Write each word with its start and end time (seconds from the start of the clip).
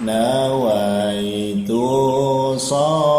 نويت 0.00 1.70
صوم 2.68 3.09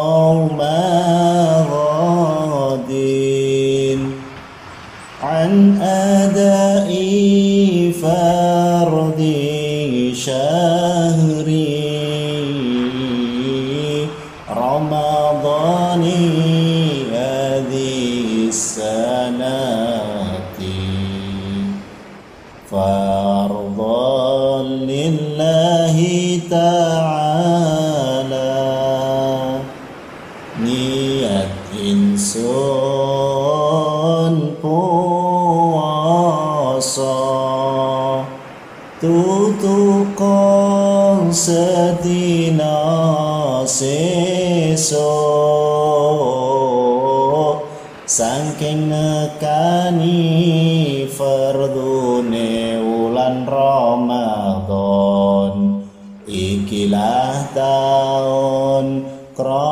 taun 59.37 59.72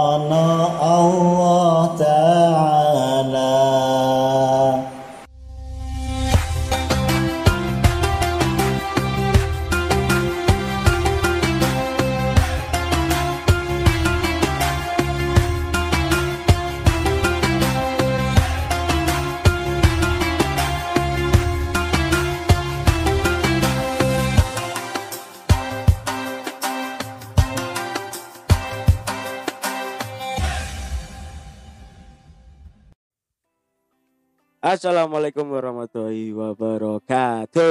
Assalamualaikum 34.81 35.45
warahmatullahi 35.45 36.33
wabarakatuh. 36.33 37.69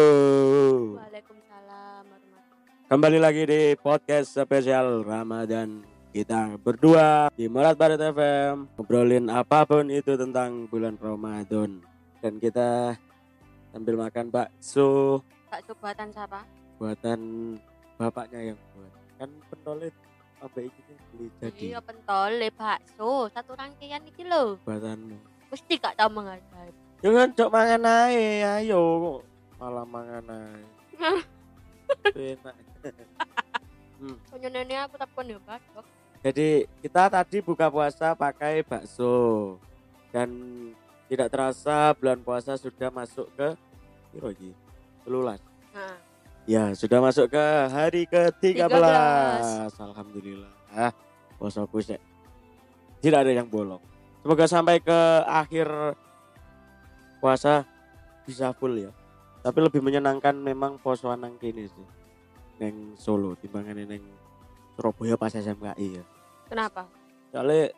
Waalaikumsalam 0.93 2.05
warahmatullahi 2.05 2.85
Kembali 2.85 3.17
lagi 3.17 3.49
di 3.49 3.73
podcast 3.81 4.37
spesial 4.37 5.01
Ramadan 5.01 5.81
kita 6.13 6.61
berdua 6.61 7.33
di 7.33 7.49
Morat 7.49 7.81
Barat 7.81 7.97
FM 7.97 8.69
ngobrolin 8.77 9.25
apa 9.25 9.65
pun 9.65 9.89
itu 9.89 10.13
tentang 10.21 10.69
bulan 10.69 11.01
Ramadan 11.01 11.81
dan 12.21 12.37
kita 12.37 12.93
sambil 13.73 13.97
makan 13.97 14.29
bakso 14.29 15.25
Bakso 15.49 15.73
buatan 15.81 16.13
siapa? 16.13 16.45
buatan 16.77 17.19
bapaknya 17.97 18.53
yang 18.53 18.59
buat 18.77 18.93
kan 19.17 19.33
pentolit 19.49 19.97
apa 20.45 20.61
ini 20.61 20.81
beli 21.09 21.33
jadi 21.41 21.73
Iya 21.73 21.81
pentol 21.81 22.37
le 22.37 22.53
bakso 22.53 23.33
satu 23.33 23.57
rangkaian 23.57 24.05
iki 24.05 24.29
lho. 24.29 24.61
buatanmu 24.61 25.17
Mesti 25.49 25.81
gak 25.81 25.97
tau 25.97 26.13
menghargai. 26.13 26.88
Jangan 26.99 27.27
cok 27.31 27.49
mangan 27.51 27.83
ae 28.07 28.43
ayo 28.43 28.81
kok 28.99 29.21
malah 29.59 29.85
mangan 29.87 30.25
ae 30.29 30.63
enak 32.35 32.55
Punya 34.31 34.47
nenek 34.47 34.87
aku 34.87 34.95
tak 34.95 35.11
yo 35.27 35.39
bakso. 35.43 35.83
Jadi 36.23 36.63
kita 36.79 37.11
tadi 37.11 37.43
buka 37.43 37.67
puasa 37.67 38.15
pakai 38.15 38.63
bakso 38.63 39.59
dan 40.15 40.31
tidak 41.11 41.27
terasa 41.27 41.91
bulan 41.99 42.19
puasa 42.23 42.55
sudah 42.55 42.87
masuk 42.91 43.27
ke 43.35 43.59
piro 44.15 44.31
iki? 44.31 44.55
Telulas. 45.03 45.39
Nah, 45.75 45.99
Ya, 46.47 46.73
sudah 46.73 46.97
masuk 46.97 47.29
ke 47.29 47.45
hari 47.69 48.09
ke-13. 48.09 48.71
13. 48.71 49.69
Alhamdulillah. 49.77 50.49
Ah, 50.73 50.89
puasaku 51.37 51.77
tidak 52.99 53.19
ada 53.21 53.31
yang 53.31 53.45
bolong. 53.45 53.79
Semoga 54.25 54.49
sampai 54.49 54.81
ke 54.81 54.99
akhir 55.29 55.67
puasa 57.19 57.67
bisa 58.23 58.51
full 58.51 58.79
ya. 58.79 58.91
Tapi 59.39 59.59
lebih 59.59 59.79
menyenangkan 59.79 60.35
memang 60.35 60.79
posoan 60.79 61.21
nang 61.21 61.35
kene 61.35 61.67
sih. 61.67 61.87
Neng 62.59 62.95
Solo 62.95 63.39
timbangan 63.39 63.75
neng 63.77 64.03
Surabaya 64.75 65.15
pas 65.15 65.31
SMKI 65.31 65.99
ya. 65.99 66.03
kenapa? 66.47 66.87
soalnya 67.29 67.69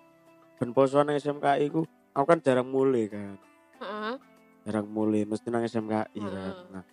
ben 0.57 0.71
posoan 0.71 1.05
nang 1.05 1.17
SMKI 1.17 1.65
ku 1.67 1.83
aku 2.13 2.25
kan 2.25 2.39
jarang 2.39 2.65
mulai 2.65 3.05
kan 3.05 3.35
Heeh. 3.77 4.15
jarang 4.63 4.87
mulai 4.87 5.25
mesti 5.25 5.49
nang 5.49 5.65
SMKI 5.65 6.21
kan 6.21 6.53
Mm. 6.55 6.69
nah 6.71 6.85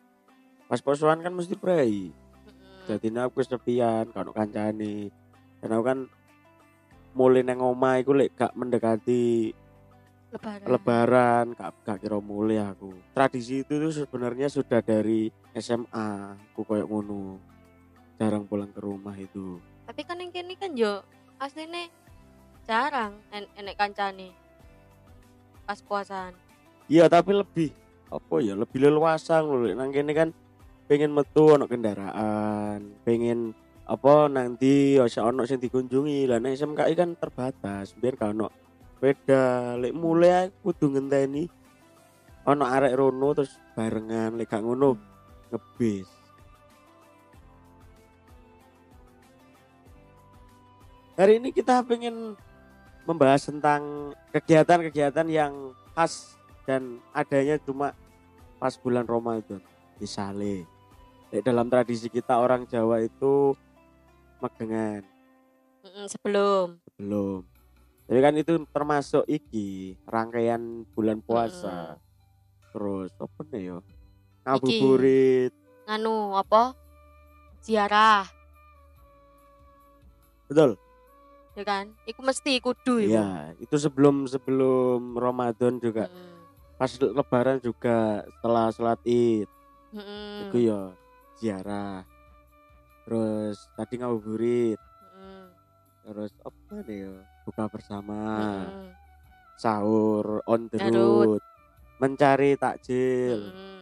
pas 0.66 0.80
posoan 0.80 1.20
kan 1.20 1.30
mesti 1.30 1.54
prei 1.54 2.10
Heeh. 2.10 2.84
jadi 2.88 3.08
aku 3.22 3.40
sepian 3.40 4.10
kalau 4.10 4.32
kancane 4.32 5.12
dan 5.60 5.68
aku 5.70 5.84
kan 5.86 5.98
mulai 7.12 7.40
nang 7.40 7.60
omah 7.60 8.00
iku 8.00 8.10
lek 8.12 8.34
gak 8.34 8.56
mendekati 8.56 9.54
Lebaran. 10.28 10.66
lebaran 10.68 11.44
gak 11.56 11.70
gak 11.88 11.98
kira 12.04 12.20
mulai 12.20 12.60
aku. 12.60 12.92
Tradisi 13.16 13.64
itu 13.64 13.80
tuh 13.80 13.92
sebenarnya 13.96 14.52
sudah 14.52 14.84
dari 14.84 15.32
SMA 15.56 16.36
aku 16.52 16.68
koyok 16.68 16.88
ngono. 16.88 17.40
Jarang 18.20 18.44
pulang 18.44 18.68
ke 18.68 18.80
rumah 18.84 19.16
itu. 19.16 19.56
Tapi 19.88 20.04
kan 20.04 20.20
yang 20.20 20.28
kini 20.28 20.52
kan 20.60 20.76
yo 20.76 21.00
aslinya 21.40 21.88
jarang 22.68 23.16
en 23.32 23.48
enek 23.56 23.80
kancane. 23.80 24.36
Pas 25.64 25.80
puasaan. 25.80 26.36
Iya 26.92 27.08
tapi 27.08 27.32
lebih 27.32 27.72
apa 28.12 28.36
ya 28.44 28.52
lebih 28.52 28.84
leluasa 28.84 29.40
loh 29.40 29.64
nang 29.64 29.92
kene 29.92 30.12
kan 30.12 30.28
pengen 30.88 31.12
metu 31.12 31.52
ono 31.56 31.68
kendaraan 31.68 32.80
pengen 33.04 33.52
apa 33.84 34.28
nanti 34.28 35.00
ose 35.00 35.24
ono 35.24 35.48
sing 35.48 35.56
dikunjungi. 35.56 36.28
Lah 36.28 36.36
nang 36.36 36.52
SMKI 36.52 36.92
kan 36.92 37.16
terbatas 37.16 37.96
biar 37.96 38.20
gak 38.20 38.36
ono 38.36 38.67
sepeda 38.98 39.78
lek 39.78 39.94
mulai 39.94 40.50
aku 40.50 40.74
kudu 40.74 40.98
ngenteni 40.98 41.46
ono 42.42 42.66
arek 42.66 42.98
rono 42.98 43.30
terus 43.30 43.54
barengan 43.78 44.34
lek 44.34 44.50
gak 44.50 44.58
ngono 44.58 44.98
ngebis. 45.54 46.10
Hari 51.14 51.38
ini 51.38 51.54
kita 51.54 51.86
pengen 51.86 52.34
membahas 53.06 53.46
tentang 53.46 54.10
kegiatan-kegiatan 54.34 55.30
yang 55.30 55.54
khas 55.94 56.34
dan 56.66 56.98
adanya 57.14 57.54
cuma 57.62 57.94
pas 58.58 58.74
bulan 58.74 59.06
Ramadan 59.06 59.62
misalnya 60.02 60.66
Lek 61.30 61.46
dalam 61.46 61.70
tradisi 61.70 62.10
kita 62.10 62.34
orang 62.34 62.66
Jawa 62.66 62.98
itu 63.04 63.54
megengan. 64.42 65.06
Heeh, 65.86 66.06
sebelum. 66.10 66.82
Tapi 68.08 68.20
kan 68.24 68.34
itu 68.40 68.52
termasuk 68.72 69.24
iki 69.28 69.94
rangkaian 70.08 70.88
bulan 70.96 71.20
puasa 71.20 72.00
terus 72.72 73.12
apa 73.20 73.40
nih 73.52 73.62
yo 73.74 73.78
ngabuburit 74.48 75.52
Nganu 75.88 76.36
apa? 76.36 76.72
Ziarah, 77.64 78.24
betul 80.48 80.76
ya 81.56 81.64
kan? 81.66 81.90
Iku 82.06 82.20
mesti 82.22 82.60
kudu 82.62 83.02
iku. 83.02 83.08
iya 83.12 83.52
itu 83.58 83.76
sebelum 83.76 84.28
sebelum 84.30 85.16
Ramadan 85.16 85.80
juga 85.82 86.06
Heeh. 86.06 86.36
pas 86.78 86.92
lebaran 86.94 87.58
juga 87.58 88.22
setelah 88.36 88.70
sholat 88.70 89.00
id 89.04 89.48
Heeh. 89.96 90.44
itu 90.46 90.56
ya 90.70 90.80
ziarah 91.40 92.04
terus 93.08 93.68
tadi 93.74 93.94
ngabuburit 93.98 94.78
Heeh. 94.78 95.44
terus 96.06 96.32
apa 96.44 96.74
nih 96.86 96.98
ya 97.04 97.14
buka 97.48 97.64
bersama 97.72 98.20
Heeh. 98.36 98.92
sahur 99.56 100.44
on 100.44 100.68
the 100.68 100.76
Garut. 100.76 100.92
road 100.92 101.42
mencari 101.96 102.60
takjil 102.60 103.48
Heeh. 103.48 103.80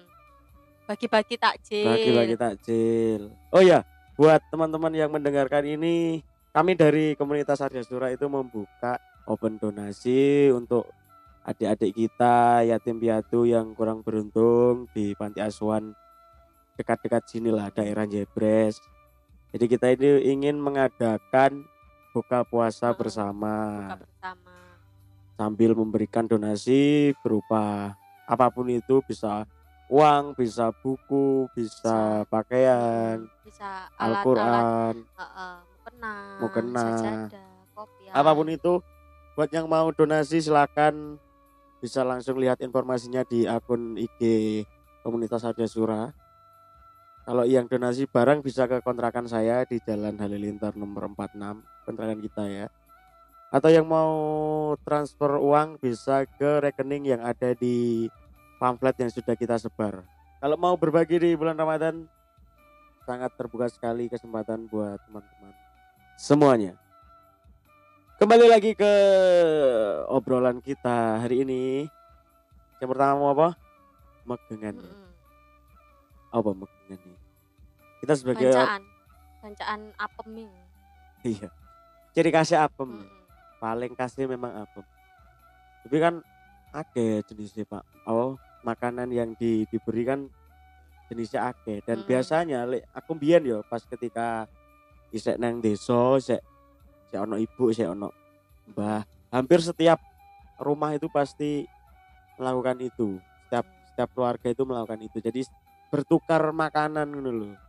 Bagi-bagi 0.87 1.35
takjil. 1.35 1.83
bagi-bagi 1.83 2.37
takjil 2.39 3.35
oh 3.51 3.59
ya 3.59 3.83
buat 4.15 4.39
teman-teman 4.49 4.95
yang 4.95 5.11
mendengarkan 5.11 5.67
ini 5.67 6.23
kami 6.55 6.79
dari 6.79 7.19
komunitas 7.19 7.59
Arya 7.59 7.83
Sura 7.83 8.09
itu 8.09 8.31
membuka 8.31 8.97
open 9.27 9.59
donasi 9.59 10.49
untuk 10.55 10.87
adik-adik 11.43 11.91
kita 11.93 12.63
yatim 12.63 13.03
piatu 13.03 13.43
yang 13.43 13.75
kurang 13.75 14.07
beruntung 14.07 14.87
di 14.95 15.11
panti 15.19 15.43
asuhan 15.43 15.91
dekat-dekat 16.79 17.27
sini 17.27 17.51
lah 17.51 17.75
daerah 17.75 18.07
Jebres 18.07 18.79
Jadi 19.51 19.65
kita 19.67 19.89
ini 19.89 20.37
ingin 20.37 20.59
mengadakan 20.61 21.65
buka 22.17 22.49
puasa 22.49 22.89
Heeh. 22.89 22.97
bersama. 22.97 23.55
buka 23.85 23.97
bersama. 24.09 24.57
Sambil 25.37 25.77
memberikan 25.77 26.25
donasi 26.25 27.13
berupa 27.21 27.93
apa 28.25 28.49
pun 28.49 28.73
itu 28.73 29.05
bisa 29.05 29.45
uang, 29.93 30.33
bisa 30.33 30.73
buku, 30.81 31.45
bisa 31.53 32.25
pakaian, 32.33 33.29
bisa 33.45 33.93
Al-Qur'an, 34.01 34.97
heeh, 35.05 35.57
mukena 35.77 36.15
Mukena. 36.41 36.85
sajadah 36.89 37.49
apa 38.17 38.31
pun 38.33 38.49
itu 38.49 38.81
buat 39.37 39.53
yang 39.53 39.69
mau 39.69 39.93
donasi 39.93 40.41
silakan. 40.41 41.21
Bisa 41.77 42.01
langsung 42.01 42.41
lihat 42.41 42.65
informasinya 42.65 43.21
di 43.29 43.45
akun 43.45 44.01
IG 44.01 44.65
komunitas 45.05 45.45
Arya 45.45 45.69
Sura 45.69 46.09
kalau 47.27 47.43
yang 47.43 47.67
donasi 47.67 48.07
barang 48.07 48.41
bisa 48.41 48.71
ke 48.71 48.79
kontrakan 48.87 49.27
saya 49.27 49.67
di 49.67 49.83
Jalan 49.83 50.15
Halilintar 50.17 50.79
nomor 50.79 51.11
46 51.11 51.59
kontrakan 51.83 52.19
kita 52.23 52.45
ya 52.47 52.67
atau 53.51 53.71
yang 53.71 53.87
mau 53.87 54.15
transfer 54.87 55.43
uang 55.43 55.83
bisa 55.83 56.23
ke 56.39 56.63
rekening 56.63 57.19
yang 57.19 57.23
ada 57.27 57.53
di 57.59 58.07
pamflet 58.63 58.95
yang 59.03 59.11
sudah 59.11 59.35
kita 59.35 59.59
sebar 59.59 60.07
kalau 60.39 60.55
mau 60.55 60.79
berbagi 60.79 61.19
di 61.19 61.35
bulan 61.35 61.59
Ramadan 61.59 62.07
sangat 63.03 63.35
terbuka 63.35 63.67
sekali 63.67 64.07
kesempatan 64.07 64.71
buat 64.71 65.03
teman-teman 65.11 65.53
semuanya 66.15 66.79
Kembali 68.17 68.49
lagi 68.49 68.73
ke 68.73 68.93
obrolan 70.09 70.65
kita 70.65 71.21
hari 71.21 71.45
ini. 71.45 71.85
Yang 72.81 72.89
pertama 72.89 73.21
mau 73.21 73.29
apa? 73.37 73.61
Megengan. 74.25 74.81
Apa 76.33 76.57
megengan? 76.57 77.16
Kita 78.07 78.15
sebagai 78.15 78.55
bancaan 78.55 78.83
bancaan 79.43 79.81
apem 79.99 80.29
ini 80.47 80.63
iya. 81.27 81.51
Ciri 82.15 82.31
khasnya 82.31 82.71
apem. 82.71 82.87
Mm-mm. 82.87 83.11
Paling 83.59 83.93
khasnya 83.99 84.31
memang 84.31 84.63
apem. 84.63 84.87
Tapi 85.83 85.97
kan 85.99 86.15
ada 86.71 87.07
jenisnya 87.27 87.67
Pak. 87.67 87.83
Oh, 88.07 88.39
makanan 88.63 89.11
yang 89.11 89.35
di, 89.35 89.67
diberikan 89.69 90.31
jenisnya 91.11 91.51
akeh 91.51 91.83
dan 91.83 92.03
Mm. 92.03 92.07
biasanya 92.07 92.59
aku 92.95 93.15
mbiyen 93.15 93.43
yo 93.47 93.63
pas 93.67 93.83
ketika 93.83 94.47
isek 95.15 95.39
nang 95.39 95.63
desa 95.63 96.19
isek 96.19 96.43
isek 97.11 97.21
ono 97.23 97.39
ibu 97.39 97.71
isek 97.71 97.91
ono 97.91 98.11
mbah 98.75 99.07
hampir 99.31 99.63
setiap 99.63 100.03
rumah 100.59 100.99
itu 100.99 101.07
pasti 101.07 101.63
melakukan 102.43 102.83
itu 102.83 103.23
setiap 103.47 103.67
setiap 103.95 104.09
keluarga 104.19 104.47
itu 104.51 104.63
melakukan 104.67 104.99
itu 104.99 105.19
jadi 105.23 105.47
bertukar 105.95 106.51
makanan 106.51 107.07
Mm-mm. 107.07 107.66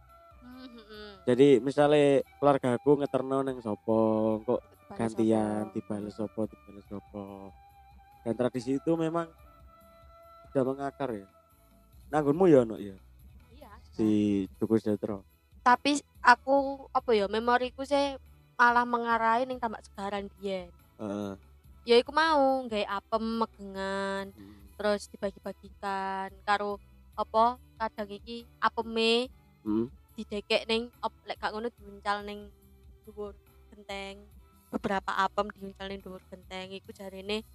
Jadi 1.28 1.60
misalnya 1.60 2.24
keluarga 2.40 2.80
aku 2.80 3.04
ngeterno 3.04 3.44
nang 3.44 3.60
sopo 3.60 4.00
kok 4.48 4.62
gantian 4.96 5.68
dibales 5.76 6.16
sopo 6.16 6.48
dibales 6.48 6.88
sopo. 6.88 7.52
Dan 8.24 8.34
tradisi 8.40 8.80
itu 8.80 8.92
memang 8.96 9.28
sudah 10.48 10.64
mengakar 10.64 11.12
ya. 11.12 11.28
Nanggunmu 12.08 12.48
ya 12.48 12.64
ono 12.64 12.80
ya? 12.80 12.96
Iya 13.52 13.72
si 13.92 14.08
Tugu 14.56 14.80
Sejahtera. 14.80 15.20
Tapi 15.68 16.00
aku 16.24 16.88
apa 16.96 17.12
ya 17.12 17.28
memoriku 17.28 17.84
sih 17.84 18.16
malah 18.56 18.88
mengarahi 18.88 19.44
ning 19.44 19.60
tambak 19.60 19.84
segaran 19.84 20.32
biyen. 20.40 20.72
Heeh. 20.98 21.36
ya 21.88 21.96
iku 21.96 22.12
mau 22.12 22.68
gawe 22.68 22.84
apem 23.00 23.24
megengan 23.40 24.28
Hmm. 24.36 24.60
terus 24.76 25.08
dibagi-bagikan 25.08 26.36
karo 26.44 26.84
apa 27.16 27.56
kadang 27.80 28.12
iki 28.12 28.44
apeme. 28.60 29.32
Hmm. 29.64 29.88
Didekek 30.18 30.66
ning 30.66 30.90
op 31.06 31.14
lek 31.30 31.38
gak 31.38 31.54
ngono 31.54 31.70
diuncal 31.70 32.26
ning 32.26 32.50
dhuwur 33.06 33.38
genteng 33.70 34.26
beberapa 34.74 35.14
apem 35.16 35.48
diuncal 35.54 35.88
ning 35.88 36.02
dhuwur 36.02 36.20
genteng 36.28 36.74
iku 36.74 36.90
jarene 36.92 37.46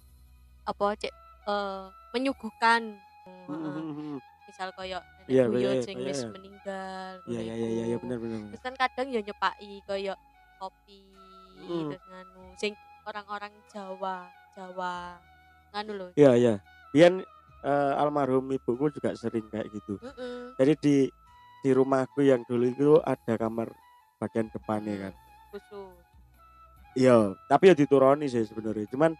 apa 0.63 0.95
cek 0.95 1.13
eh, 1.45 1.85
menyuguhkan 2.15 2.95
Heeh. 3.23 3.75
Hmm. 3.75 4.17
misal 4.43 4.71
koyo 4.75 4.99
nenek 5.27 5.47
buyut 5.47 5.75
iya, 5.75 5.83
sing 5.83 5.97
iya. 5.99 6.07
wis 6.11 6.21
meninggal 6.27 7.13
Iya 7.27 7.39
iya 7.43 7.55
iya 7.55 7.83
iya 7.87 7.97
benar. 7.99 8.17
benar. 8.19 8.39
terus 8.51 8.63
kan 8.63 8.75
kadang 8.75 9.07
ya 9.11 9.19
nyepaki 9.19 9.83
koyo 9.83 10.15
kopi 10.57 11.03
Hmm. 11.63 11.87
terus 11.95 12.03
nganu 12.11 12.43
sing 12.59 12.73
orang-orang 13.07 13.51
Jawa 13.71 14.27
Jawa 14.51 15.15
nganu 15.71 15.91
loh 15.95 16.09
Iya 16.15 16.31
iya. 16.35 16.53
Biyen 16.91 17.23
eh, 17.63 17.93
almarhum 17.95 18.51
ibuku 18.51 18.91
juga 18.91 19.15
sering 19.15 19.47
kayak 19.47 19.71
gitu. 19.71 19.95
Heeh. 20.03 20.51
Jadi 20.59 20.73
di 20.83 20.95
di 21.63 21.69
rumahku 21.73 22.19
yang 22.21 22.41
dulu 22.45 22.65
itu 22.69 22.89
ada 23.03 23.33
kamar 23.39 23.71
bagian 24.21 24.47
depannya 24.51 24.95
kan. 25.09 25.13
khusus 25.51 26.03
Iya, 26.93 27.33
tapi 27.49 27.73
ya 27.73 27.75
dituruni 27.77 28.29
sih 28.29 28.45
sebenarnya. 28.45 28.85
Cuman 28.93 29.17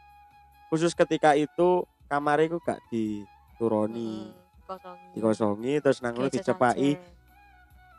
khusus 0.70 0.94
ketika 0.94 1.34
itu 1.38 1.86
kamar 2.12 2.46
itu 2.46 2.58
gak 2.62 2.82
dituroni, 2.92 4.30
Heeh, 4.30 4.46
dikosongi 4.62 5.10
dikosongi 5.18 5.74
terus 5.82 6.00
nang 6.06 6.14
ngono 6.18 6.30
Kayak 6.30 6.38
dicepaki 6.38 6.90
sesajen. 6.94 7.18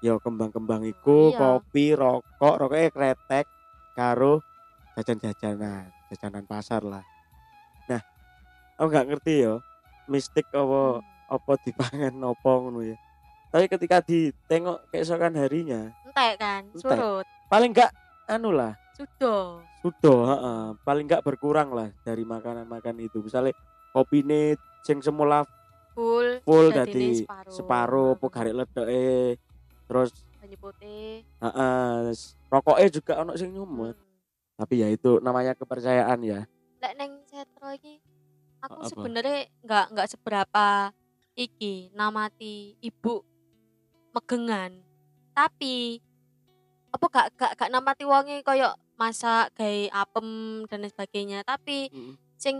ya 0.04 0.14
kembang-kembang 0.22 0.82
iku, 0.86 1.32
Iya. 1.32 1.38
kopi, 1.38 1.84
rokok, 1.96 2.54
rokoknya 2.60 2.90
kretek 2.94 3.46
karo 3.98 4.42
jajan-jajanan, 4.94 5.90
jajanan 6.10 6.44
pasar 6.46 6.82
lah. 6.86 7.02
Nah, 7.90 8.02
aku 8.78 8.86
nggak 8.90 9.06
ngerti 9.10 9.34
ya, 9.46 9.54
mistik 10.10 10.46
apa 10.54 11.02
Hmm. 11.02 11.06
apa 11.30 11.52
dipangan 11.64 12.14
apa 12.22 12.50
ngono 12.62 12.80
ya. 12.86 12.96
Tapi 13.54 13.70
ketika 13.70 14.02
ditengok 14.02 14.90
keesokan 14.90 15.38
harinya, 15.38 15.94
entek 16.10 16.42
kan 16.42 16.66
Entek. 16.74 16.82
surut 16.82 17.26
paling 17.46 17.70
enggak 17.70 17.94
anu 18.26 18.50
lah, 18.50 18.74
sudah 18.98 19.62
sudah, 19.78 20.18
heeh, 20.26 20.62
paling 20.82 21.06
enggak 21.06 21.22
berkurang 21.22 21.70
lah 21.70 21.86
dari 22.02 22.26
makanan-makan 22.26 22.98
itu. 22.98 23.22
Misalnya 23.22 23.54
kopi 23.94 24.26
nih 24.26 24.58
sing 24.82 24.98
semula 24.98 25.46
full 25.94 26.42
full 26.42 26.74
dadi 26.74 27.22
separuh 27.46 28.18
apa 28.18 28.26
garek 28.26 28.58
ledoke. 28.58 29.38
Terus 29.86 30.10
banyu 30.42 30.56
putih 30.58 31.22
heeh, 31.22 32.10
rokoknya 32.50 32.88
juga 32.90 33.22
ono 33.22 33.38
sing 33.38 33.54
nyumut. 33.54 33.94
Hmm. 33.94 34.58
Tapi 34.66 34.82
ya 34.82 34.90
itu 34.90 35.22
namanya 35.22 35.54
kepercayaan 35.54 36.18
ya. 36.26 36.42
lek 36.82 36.92
neng 36.98 37.22
setro 37.30 37.70
iki 37.70 38.02
aku 38.66 38.82
sebenarnya 38.90 39.46
nggak 39.62 39.86
nggak 39.94 40.08
seberapa 40.10 40.90
iki 41.38 41.94
namati 41.94 42.74
ibu 42.82 43.22
megengan 44.14 44.72
tapi 45.34 45.98
apa 46.94 47.04
gak 47.10 47.26
gak 47.34 47.52
gak 47.58 47.70
namati 47.74 48.06
wonge 48.06 48.40
koyo 48.46 48.70
masak 48.94 49.50
gawe 49.58 49.90
apem 49.90 50.26
dan 50.70 50.86
lain 50.86 50.92
sebagainya 50.94 51.38
tapi 51.42 51.90
Mm. 51.90 52.14
sing 52.38 52.56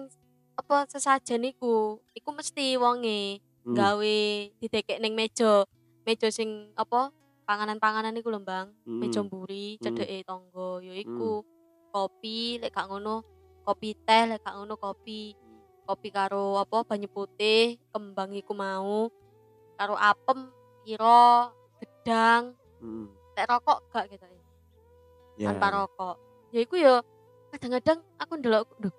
apa 0.59 0.87
sesajen 0.91 1.47
iku 1.47 2.03
iku 2.15 2.31
mesti 2.35 2.75
wonge 2.75 3.39
Hmm. 3.65 3.73
gawe 3.73 4.17
didekek 4.61 5.01
ning 5.01 5.17
meja 5.17 5.65
meja 6.05 6.29
sing 6.29 6.69
apa 6.77 7.15
panganan-panganan 7.49 8.19
iku 8.19 8.29
lho 8.35 8.43
Bang 8.43 8.75
Mm. 8.85 8.99
meja 9.01 9.23
mburi 9.23 9.79
Hmm. 9.79 9.83
cedeke 9.87 10.27
tangga 10.27 10.83
ya 10.83 10.95
iku 10.99 11.47
kopi 11.95 12.59
lek 12.59 12.75
gak 12.75 12.91
ngono 12.91 13.23
kopi 13.63 13.95
teh 14.03 14.23
lek 14.29 14.43
gak 14.43 14.59
ngono 14.59 14.75
kopi 14.77 15.33
kopi 15.87 16.09
karo 16.11 16.59
apa 16.59 16.83
banyu 16.83 17.07
putih 17.07 17.79
kembang 17.95 18.35
iku 18.35 18.51
mau 18.53 19.07
karo 19.79 19.95
apem 19.95 20.51
piro 20.85 21.51
gedang 21.79 22.53
Mm. 22.79 23.09
lek 23.35 23.49
rokok 23.49 23.79
gak 23.89 24.05
gitu 24.09 24.25
ya 24.25 24.45
Ya. 25.35 25.47
tanpa 25.51 25.69
rokok 25.75 26.15
ya 26.51 26.61
iku 26.61 26.77
ya 26.77 26.95
kadang-kadang 27.51 27.99
aku 28.15 28.33
ndelok 28.37 28.69
duh 28.79 28.95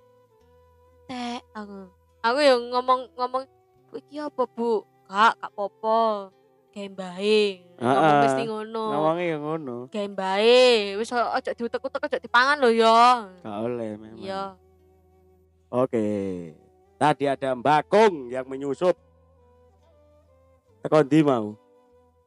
teh 1.05 1.37
aku 1.51 1.87
aku 2.19 2.39
ya 2.39 2.55
ngomong 2.57 3.13
ngomong 3.13 3.43
"Bu, 3.85 3.95
iki 3.95 4.17
apa 4.17 4.43
bu 4.45 4.81
kak 5.05 5.37
kak 5.37 5.51
popo 5.53 6.33
gawe 6.71 6.87
mbae 6.89 7.39
ngomong 7.77 8.15
mesti 8.19 8.43
ngono 8.43 8.83
Ngomongnya 8.89 9.25
ya 9.25 9.37
ngono. 9.37 9.75
gawe 9.87 10.07
mbae 10.09 10.59
wis 10.97 11.13
ojo 11.13 11.51
diutek-utek 11.53 12.03
ojo 12.03 12.17
dipangan 12.17 12.57
lho 12.57 12.69
ya 12.73 13.29
Gak 13.39 13.57
oleh 13.61 13.89
memang. 13.95 14.19
iya 14.19 14.43
Oke. 15.67 16.07
Tadi 16.95 17.27
ada 17.27 17.51
Mbakung 17.51 18.29
yang 18.29 18.47
menyusup. 18.47 18.95
Teko 20.79 21.03
ndi 21.03 21.19
mau? 21.19 21.51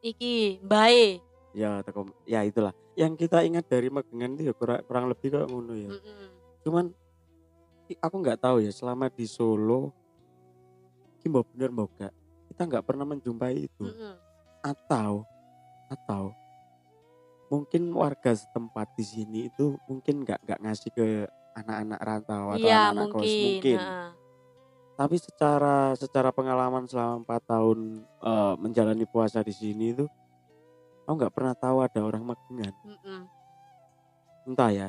Iki 0.01 0.63
mbae 0.63 1.21
Ya 1.57 1.81
teko 1.83 2.07
ya 2.29 2.45
itulah. 2.45 2.71
Yang 2.95 3.27
kita 3.27 3.43
ingat 3.43 3.67
dari 3.67 3.89
Megengan 3.89 4.37
itu 4.37 4.53
ya 4.53 4.55
kurang, 4.55 4.85
kurang 4.85 5.09
lebih 5.11 5.33
kok 5.33 5.49
ngono 5.49 5.75
ya. 5.75 5.91
Mm-mm. 5.91 6.29
Cuman 6.63 6.93
i- 7.89 7.99
aku 7.99 8.17
nggak 8.21 8.39
tahu 8.39 8.61
ya 8.63 8.71
selama 8.71 9.09
di 9.09 9.25
Solo 9.25 9.91
iki 11.19 11.27
mbok 11.27 11.51
bener 11.51 11.73
mbok 11.75 11.91
gak 11.99 12.15
kita 12.53 12.63
nggak 12.69 12.85
pernah 12.87 13.03
menjumpai 13.09 13.59
itu 13.59 13.85
Mm-mm. 13.91 14.15
atau 14.63 15.27
atau 15.89 16.31
mungkin 17.49 17.89
warga 17.97 18.37
setempat 18.37 18.93
di 18.95 19.05
sini 19.09 19.39
itu 19.49 19.81
mungkin 19.89 20.23
nggak 20.23 20.45
nggak 20.45 20.61
ngasih 20.63 20.91
ke 20.93 21.07
anak-anak 21.57 22.01
rantau 22.05 22.55
atau 22.55 22.61
iya 22.61 22.93
anak-anak 22.93 23.07
kos 23.09 23.25
mungkin 23.25 23.43
mungkin 23.43 23.79
heeh. 23.81 24.09
Tapi 24.99 25.15
secara 25.23 25.95
secara 25.95 26.35
pengalaman 26.35 26.91
selama 26.91 27.23
empat 27.23 27.43
tahun 27.47 28.03
eh, 28.03 28.55
menjalani 28.59 29.07
puasa 29.07 29.47
di 29.47 29.55
sini 29.55 29.95
itu 29.95 30.05
aku 31.07 31.15
nggak 31.15 31.35
pernah 31.35 31.55
tahu 31.55 31.87
ada 31.87 32.03
orang 32.03 32.27
Magetan 32.27 32.75
Mm-mm. 32.83 33.21
entah 34.51 34.75
ya 34.75 34.89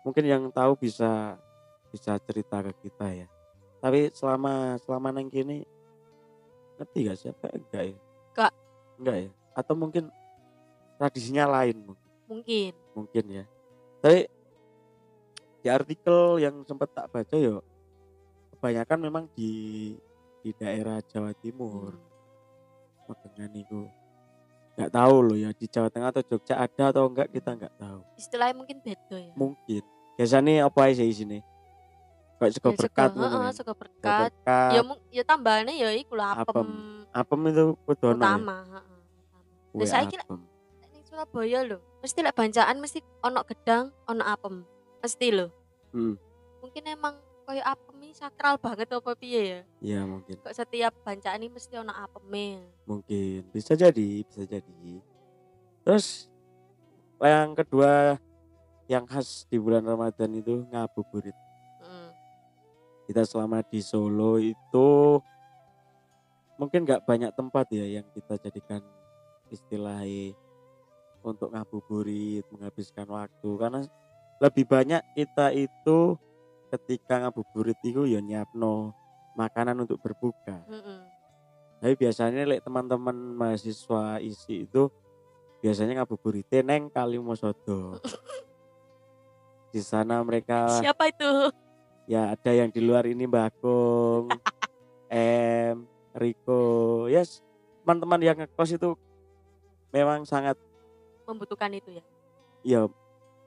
mungkin 0.00 0.24
yang 0.24 0.42
tahu 0.48 0.80
bisa 0.80 1.36
bisa 1.90 2.16
cerita 2.22 2.62
ke 2.64 2.72
kita 2.86 3.06
ya. 3.10 3.26
Tapi 3.80 4.12
selama 4.14 4.78
selama 4.80 5.08
nang 5.10 5.28
kini 5.28 5.64
ngerti 6.78 6.98
gak 7.08 7.18
siapa 7.18 7.46
enggak 7.52 7.84
ya? 7.92 7.98
Nggak. 8.32 8.52
enggak 9.00 9.16
ya? 9.16 9.30
Atau 9.56 9.74
mungkin 9.76 10.04
tradisinya 10.96 11.44
lain 11.60 11.76
mungkin? 11.84 12.08
Mungkin. 12.30 12.72
Mungkin 12.94 13.24
ya. 13.28 13.44
Tapi 14.00 14.20
di 15.60 15.68
artikel 15.68 16.40
yang 16.40 16.64
sempat 16.64 16.88
tak 16.96 17.12
baca 17.12 17.36
yo 17.36 17.60
kebanyakan 18.60 18.98
memang 19.00 19.24
di 19.32 19.50
di 20.40 20.52
daerah 20.52 21.00
Jawa 21.02 21.32
Timur. 21.32 21.96
Magetan 23.08 23.56
itu 23.56 23.88
nggak 24.76 24.92
tahu 24.92 25.16
loh 25.24 25.36
ya 25.36 25.50
di 25.50 25.64
Jawa 25.64 25.88
Tengah 25.88 26.12
atau 26.12 26.22
Jogja 26.22 26.54
ada 26.56 26.92
atau 26.92 27.08
enggak 27.08 27.32
kita 27.32 27.56
nggak 27.56 27.74
tahu. 27.74 28.00
Istilahnya 28.14 28.54
mungkin 28.54 28.76
beda 28.78 29.16
ya? 29.16 29.32
Mungkin. 29.32 29.82
Biasanya 30.14 30.68
apa 30.68 30.92
di 30.92 31.08
sini? 31.10 31.38
Kayak 32.36 32.52
sego 32.52 32.68
Ya, 32.68 32.76
berkat 32.76 33.10
ngono 33.12 33.24
heeh, 33.26 33.40
kan. 33.42 33.52
sego 33.52 33.72
berkat. 33.72 34.30
Ya 34.46 34.80
mung- 34.80 35.04
ya 35.08 35.22
tambahannya 35.24 35.74
ya 35.74 35.88
iku 35.92 36.16
lah 36.16 36.36
apem, 36.36 36.68
Apem. 37.10 37.40
itu 37.48 37.64
kudu 37.84 38.04
ono 38.06 38.20
ya? 38.20 38.36
Utama 38.36 38.56
heeh. 38.68 38.98
Lah, 39.72 39.88
saiki 39.88 40.16
lek- 40.16 40.24
apem. 40.24 40.40
Ning 40.90 41.02
Surabaya 41.02 41.58
lho 41.64 41.78
mesti 42.00 42.18
lek 42.20 42.32
bancaan 42.32 42.76
mesti 42.76 42.98
ono 43.20 43.40
gedang 43.44 43.88
ono 44.04 44.22
apem. 44.22 44.54
Mesti 45.00 45.26
lho. 45.30 45.46
Hmm, 45.92 46.14
mungkin 46.60 46.84
emang 46.86 47.16
koyo 47.50 47.66
apem 47.66 47.98
ini 47.98 48.14
sakral 48.14 48.54
banget 48.62 48.86
apa 48.94 49.10
piye 49.18 49.42
ya? 49.42 49.60
Ya 49.82 50.00
mungkin. 50.06 50.38
Kok 50.38 50.54
setiap 50.54 50.94
bancaan 51.02 51.42
ini 51.42 51.50
mesti 51.50 51.74
ono 51.74 51.90
apemnya 51.90 52.62
mungkin. 52.86 53.42
Bisa 53.50 53.74
jadi 53.74 54.22
bisa 54.22 54.46
jadi. 54.46 55.02
Terus 55.82 56.30
yang 57.18 57.58
kedua 57.58 58.22
yang 58.86 59.02
khas 59.02 59.50
di 59.50 59.58
bulan 59.58 59.82
Ramadan 59.82 60.30
itu 60.38 60.62
ngabuburit. 60.70 61.34
Heeh. 61.82 62.10
kita 63.10 63.26
selama 63.26 63.66
di 63.66 63.82
Solo 63.82 64.38
itu 64.38 65.18
mungkin 66.54 66.86
nggak 66.86 67.02
banyak 67.02 67.34
tempat 67.34 67.66
ya 67.74 67.98
yang 67.98 68.06
kita 68.14 68.38
jadikan 68.38 68.78
istilahnya 69.50 70.38
untuk 71.26 71.50
ngabuburit 71.50 72.46
menghabiskan 72.54 73.10
waktu. 73.10 73.50
Karena 73.58 73.82
lebih 74.38 74.70
banyak 74.70 75.02
kita 75.18 75.50
itu 75.50 76.14
ketika 76.70 77.26
ngabuburit 77.26 77.78
itu 77.82 78.06
ya 78.06 78.22
nyiapno 78.22 78.94
makanan 79.34 79.82
untuk 79.82 79.98
berbuka. 79.98 80.62
Heeh. 80.66 81.00
tapi 81.80 81.96
biasanya 81.96 82.44
lek 82.44 82.60
teman-teman 82.60 83.16
mahasiswa 83.16 84.20
isi 84.20 84.68
itu 84.68 84.92
biasanya 85.64 86.04
ngabuburit 86.04 86.44
neng 86.60 86.92
Kalimosodo 86.92 87.96
di 89.72 89.80
sana 89.80 90.20
mereka 90.20 90.68
siapa 90.82 91.08
itu? 91.08 91.30
Ya 92.10 92.34
ada 92.34 92.50
yang 92.50 92.74
di 92.74 92.82
luar 92.82 93.06
ini 93.06 93.22
Mbak 93.22 93.44
Agung, 93.54 94.34
M, 95.70 95.86
Riko, 96.10 97.06
yes 97.06 97.40
teman-teman 97.80 98.20
yang 98.20 98.36
ngekos 98.36 98.76
itu 98.76 98.90
memang 99.94 100.26
sangat 100.26 100.58
membutuhkan 101.24 101.70
itu 101.72 101.96
ya? 101.96 102.04
Ya 102.60 102.80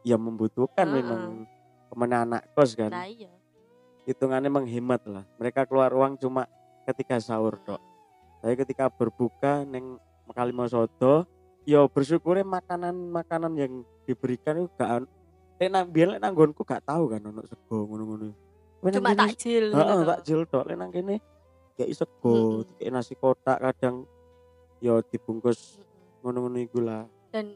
ya 0.03 0.17
membutuhkan 0.17 0.87
Heeh. 0.89 0.95
memang 0.99 1.21
ke 1.93 1.95
mana 1.95 2.25
anak 2.25 2.41
kos 2.57 2.73
kan. 2.73 2.89
Nah 2.89 3.05
iya. 3.05 3.29
Hitungannya 4.09 4.49
menghemat 4.49 5.05
lah. 5.05 5.23
Mereka 5.37 5.69
keluar 5.69 5.93
uang 5.93 6.17
cuma 6.17 6.49
ketika 6.89 7.21
sahur 7.21 7.61
tok 7.61 7.93
tapi 8.43 8.59
ketika 8.59 8.91
berbuka 8.91 9.63
neng 9.63 9.95
Kalimosodo 10.35 11.23
ya 11.63 11.87
bersyukurnya 11.87 12.43
makanan 12.43 12.91
makanan 13.07 13.55
yang 13.55 13.87
diberikan 14.03 14.59
itu 14.59 14.67
gak 14.75 15.07
Lek 15.61 15.71
nang 15.71 15.87
biyen 15.87 16.11
lek 16.11 16.19
nanggonku 16.19 16.67
gak 16.67 16.83
tahu 16.83 17.07
kan 17.07 17.23
ono 17.23 17.39
sego 17.47 17.87
ngono-ngono. 17.87 18.35
Nang 18.83 18.93
cuma 18.99 19.15
takjil 19.15 19.71
Heeh, 19.71 19.99
takjil 20.03 20.43
tok. 20.51 20.67
Lek 20.67 20.75
nang 20.75 20.91
kene 20.91 21.23
kayak 21.79 21.95
sego, 21.95 22.67
Mm-mm. 22.67 22.75
kayak 22.75 22.91
nasi 22.91 23.15
kotak 23.15 23.63
kadang 23.63 24.03
yo 24.83 24.99
dibungkus 25.07 25.79
Heeh. 25.79 26.19
ngono-ngono 26.19 26.57
iku 26.59 26.83
lah. 26.83 27.07
dan 27.31 27.55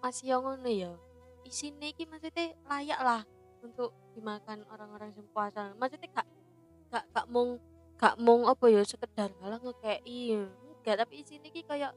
masih 0.00 0.32
yang 0.32 0.40
ngono 0.40 0.70
ya. 0.72 0.96
Isine 1.44 1.92
iki 1.92 2.08
maksudnya 2.08 2.56
layak 2.64 3.00
lah 3.04 3.20
untuk 3.64 3.90
dimakan 4.12 4.62
orang-orang 4.68 5.10
yang 5.10 5.26
puasa 5.28 5.72
maksudnya 5.74 6.12
gak 6.12 6.28
gak 6.88 7.04
gak 7.10 7.26
mung 7.26 7.56
gak 7.96 8.14
mung 8.16 8.44
apa 8.44 8.64
ya 8.68 8.82
sekedar 8.82 9.32
halah 9.40 9.58
ngekei 9.58 10.36
enggak 10.36 10.96
tapi 11.00 11.18
isine 11.18 11.48
iki 11.48 11.62
kayak 11.62 11.96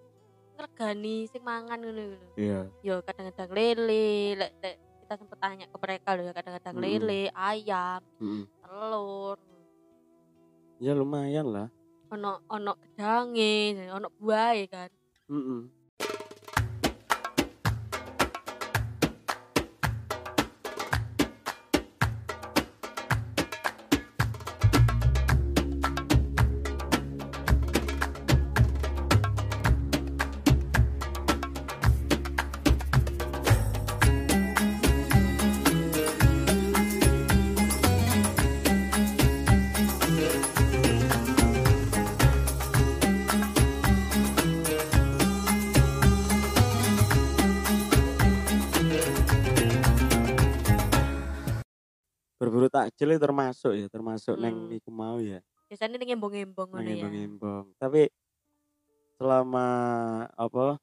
ngregani 0.55 1.27
sing 1.27 1.43
mangan 1.43 1.77
ngono 1.77 2.03
lho 2.15 2.27
Iya. 2.33 2.59
yo 2.81 2.95
kadang-kadang 3.01 3.51
lele 3.51 4.07
lek 4.35 4.51
lek 4.57 4.75
kita 5.03 5.13
sempat 5.15 5.37
tanya 5.37 5.65
ke 5.65 5.77
mereka 5.77 6.09
loh 6.13 6.23
ya 6.23 6.33
kadang-kadang 6.33 6.75
Mm-mm. 6.75 6.83
lele 6.83 7.21
ayam 7.31 8.01
Heeh. 8.17 8.43
telur 8.59 9.37
Ya 10.77 10.93
lumayan 10.93 11.49
lah. 11.49 11.67
ono 12.07 12.39
ono 12.47 12.71
gedange 12.77 13.53
ono 13.89 14.07
buah 14.15 14.55
kan 14.65 14.89
Heeh. 15.27 15.61
Berburu 15.67 15.76
takjil 52.77 53.09
termasuk 53.25 53.73
ya, 53.79 53.87
termasuk 53.95 54.35
neng 54.43 54.57
Hmm. 54.57 54.77
iku 54.77 54.89
mau 54.93 55.17
ya, 55.19 55.39
biasanya 55.69 55.95
ning 55.99 56.11
embong-embong 56.15 56.69
ngono 56.71 56.91
ya 56.91 56.95
embong-embong. 56.95 57.65
Tapi 57.81 58.01
selama 59.17 59.67
apa 60.37 60.77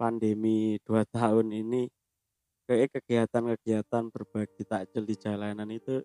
pandemi 0.00 0.76
dua 0.84 1.02
tahun 1.16 1.48
ini 1.62 1.82
kayak 2.68 2.88
kegiatan-kegiatan 2.96 4.04
berbagi 4.14 4.62
takjil 4.66 5.04
di 5.06 5.16
jalanan 5.18 5.68
itu 5.72 6.02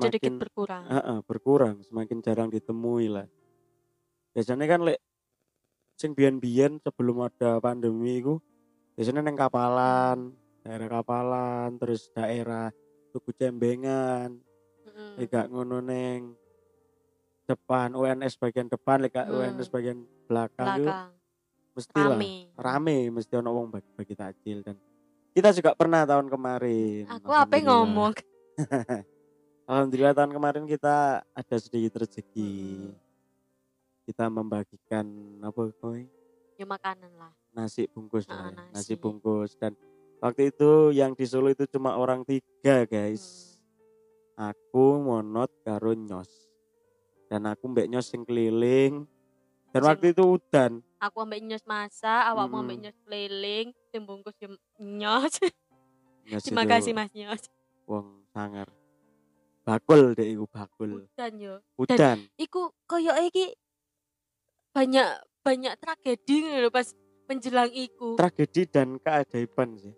sedikit 0.00 0.32
semakin 0.32 0.38
berkurang 0.38 0.84
Heeh, 0.92 1.18
berkurang, 1.26 1.76
semakin 1.82 2.18
jarang 2.22 2.48
ditemui 2.54 3.06
lah. 3.10 3.26
Biasanya 4.34 4.66
kan 4.70 4.80
lek 4.86 4.98
sing 5.96 6.12
biyen-biyen 6.12 6.78
sebelum 6.84 7.24
ada 7.24 7.56
pandemi 7.64 8.20
itu 8.20 8.36
biasanya 8.96 9.22
neng 9.24 9.38
kapalan, 9.38 10.18
daerah 10.64 10.88
kapalan, 11.00 11.70
terus 11.80 12.08
daerah 12.12 12.68
tuku 13.16 13.32
cembengan, 13.32 14.36
lek 15.16 15.26
gak 15.26 15.48
ngono 15.48 15.80
neng 15.80 16.36
depan 17.42 17.96
UNS 17.96 18.36
bagian 18.36 18.68
depan, 18.68 19.00
lek 19.00 19.10
gak 19.10 19.26
Hmm. 19.26 19.56
UNS 19.56 19.68
bagian 19.68 20.04
belakang 20.26 20.84
belakang 20.84 21.10
mesti 21.72 21.96
lah 21.96 22.18
rame 22.58 23.08
mesti 23.10 23.32
ono 23.34 23.52
wong 23.52 23.68
bagi, 23.70 23.88
bagi 23.90 24.12
takjil 24.12 24.60
dan 24.60 24.76
kita 25.32 25.52
juga 25.52 25.72
pernah 25.72 26.04
tahun 26.04 26.26
kemarin. 26.26 27.04
aku 27.06 27.30
apa 27.30 27.56
ngomong 27.56 28.12
Alhamdulillah 29.66 30.12
tahun 30.12 30.30
kemarin 30.30 30.64
kita 30.64 30.96
ada 31.26 31.56
sedikit 31.58 31.98
rezeki. 31.98 32.54
Mm-mm. 32.86 32.94
Kita 34.04 34.30
membagikan 34.30 35.04
apa 35.42 35.74
kowe? 35.74 35.98
ya 36.56 36.64
makanan 36.64 37.12
lah 37.12 37.32
Nasi 37.52 37.84
bungkus 37.86 38.24
Ah, 38.26 38.48
lah. 38.48 38.48
ya. 38.48 38.72
nasi. 38.72 38.72
Nasi 38.72 38.94
bungkus 38.94 39.52
dan 39.54 39.76
waktu 40.18 40.50
itu 40.50 40.70
yang 40.90 41.12
di 41.12 41.24
Solo 41.24 41.48
itu 41.48 41.64
cuma 41.66 41.94
orang 41.94 42.22
tiga 42.22 42.84
guys. 42.84 43.56
Aku 44.34 45.00
monot 45.00 45.48
karo 45.62 45.92
nyos. 45.92 46.28
Dan 47.26 47.44
aku 47.44 47.66
mbek 47.66 47.86
nyos 47.86 48.06
sing 48.06 48.22
keliling. 48.22 49.08
Dan 49.70 49.80
Sing- 49.80 49.88
waktu 49.88 50.06
itu 50.10 50.22
udan. 50.22 50.80
aku 50.96 51.20
ambek 51.20 51.40
nyos 51.42 51.60
masak 51.62 52.22
awak 52.26 52.46
mau 52.46 52.60
ambek 52.60 52.76
Mm-mm. 52.78 52.84
nyos 52.84 52.98
keliling 53.02 53.66
tim 53.86 54.02
bungkus 54.02 54.32
yo 54.38 54.48
nyos 54.78 55.34
Nyos 56.24 56.40
terima 56.46 56.64
kasih 56.64 56.92
mas 56.92 57.12
nyos 57.12 57.42
Wong 57.84 58.24
sangar. 58.28 58.66
Bakul 59.62 60.12
deh 60.12 60.26
iku 60.26 60.46
bakul. 60.46 61.04
dan 61.12 61.36
yo 61.36 61.60
Udan. 61.74 62.24
iku 62.36 62.72
koyo 62.84 63.12
iki 63.20 63.52
banyak 64.72 65.08
banyak 65.40 65.74
tragedi 65.76 66.36
lho 66.58 66.68
pas 66.68 66.88
menjelang 67.26 67.70
iku 67.70 68.14
Tragedi 68.14 68.64
dan 68.64 68.96
keajaiban 68.96 69.76
sih. 69.76 69.94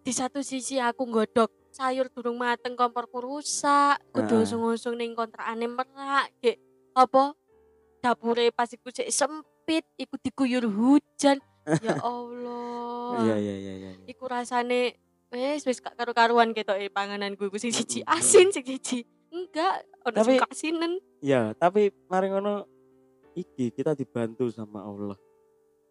Di 0.00 0.12
satu 0.12 0.40
sisi 0.40 0.80
aku 0.80 1.04
nggodok 1.04 1.50
sayur 1.70 2.08
durung 2.08 2.36
mateng 2.36 2.74
komporku 2.74 3.20
rusak 3.20 4.00
kudu 4.10 4.42
usung-usung 4.42 4.96
ning 4.96 5.12
kontrakane 5.12 5.66
merak 5.66 6.32
gek 6.40 6.56
apa 6.92 7.36
dapure 8.00 8.48
pas 8.50 8.66
iku 8.66 8.88
sik 8.88 9.06
sempit 9.08 9.84
iku 9.94 10.16
diguyur 10.16 10.64
hujan 10.66 11.38
ya 11.86 11.94
Allah 12.00 13.20
Iya 13.20 13.36
iya 13.36 13.54
iya 13.54 13.72
iya. 13.76 13.90
iya. 13.92 14.04
iku 14.06 14.24
rasane 14.24 14.96
wis 15.28 15.62
wis 15.62 15.78
gak 15.78 15.94
karu-karuan 15.94 16.50
ketok 16.50 16.80
e 16.80 16.88
pangananku 16.88 17.46
iku 17.46 17.58
sing 17.58 17.70
siji 17.70 18.00
asin 18.02 18.50
sing 18.50 18.64
siji 18.64 19.04
enggak 19.30 19.84
ono 20.02 20.16
Tapi- 20.16 20.26
sing 20.26 20.42
kasinen 20.42 20.92
Ya, 21.20 21.52
tapi 21.52 21.92
mari 22.08 22.32
ngono 22.32 22.64
iki 23.36 23.68
kita 23.70 23.92
dibantu 23.92 24.48
sama 24.48 24.80
Allah. 24.80 25.20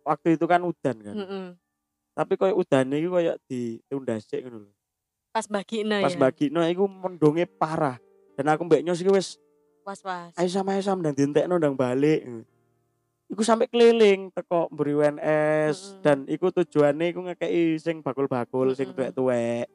Waktu 0.01 0.33
itu 0.33 0.49
kan 0.49 0.65
udan 0.65 0.97
kan. 0.97 1.13
Heeh. 1.13 1.45
Tapi 2.19 2.35
koyo 2.35 2.59
udane 2.59 2.99
iki 2.99 3.07
koyo 3.07 3.33
ditunda 3.47 4.19
sik 4.19 4.43
ngono 4.43 4.67
lho. 4.67 4.71
pas 5.31 5.45
bagino 5.47 5.95
Pas 6.03 6.11
ya 6.11 6.19
bagino 6.19 6.59
iku 6.67 6.83
mendonge 6.83 7.47
parah. 7.47 7.95
Dan 8.35 8.51
aku 8.51 8.67
mbek 8.67 8.83
nyos 8.83 8.99
iki 8.99 9.07
wis 9.07 9.39
was-was 9.87 10.35
ayo 10.35 10.49
sama 10.51 10.75
ayo 10.75 10.83
sama 10.83 10.99
ndang 10.99 11.15
dientekno 11.15 11.55
ndang 11.55 11.79
balik. 11.79 12.27
Iku 13.31 13.39
sampai 13.39 13.71
keliling 13.71 14.35
teko 14.35 14.67
mburi 14.67 14.99
WNS 14.99 15.77
Mm-mm. 15.79 16.01
dan 16.03 16.17
iku 16.27 16.51
tujuannya 16.51 17.15
iku 17.15 17.23
ngekei 17.23 17.79
sing 17.79 18.03
bakul-bakul 18.03 18.75
sing 18.75 18.91
Mm-mm. 18.91 18.99
tuwek-tuwek. 18.99 19.71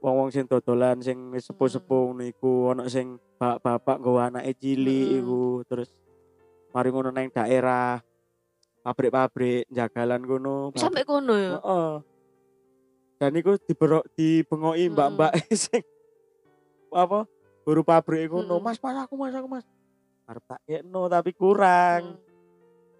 Wong-wong 0.00 0.32
sing 0.32 0.48
dodolan 0.48 1.04
sing 1.04 1.36
wis 1.36 1.44
sepuh-sepuh 1.44 2.16
ngono 2.16 2.24
iku 2.24 2.72
ana 2.72 2.88
sing 2.88 3.20
bapak-bapak 3.36 4.00
nggawa 4.00 4.32
anake 4.32 4.56
cilik 4.56 5.04
Mm-mm. 5.04 5.20
iku 5.20 5.40
terus 5.68 5.92
mari 6.72 6.88
ngono 6.88 7.12
nang 7.12 7.28
daerah 7.28 8.00
pabrik-pabrik 8.80 9.68
jagalan 9.68 10.22
kono. 10.24 10.72
sampai 10.74 11.04
kono 11.04 11.34
ya 11.36 11.60
Heeh. 11.60 11.92
Dan 13.20 13.36
iku 13.36 13.60
diberok 13.60 14.08
dibengoki 14.16 14.88
Mm-mm. 14.88 14.94
mbak-mbak 14.96 15.32
sing 15.52 15.84
apa? 16.88 17.28
Buru 17.60 17.84
pabrik 17.84 18.32
kono. 18.32 18.56
Mm-mm. 18.56 18.64
Mas, 18.64 18.80
mas 18.80 18.96
aku 18.96 19.14
mas 19.14 19.36
aku 19.36 19.44
mas. 19.44 19.64
Arep 20.24 20.44
tak 20.48 20.60
kekno 20.64 21.02
tapi 21.06 21.30
kurang. 21.36 22.16
Mm. 22.16 22.28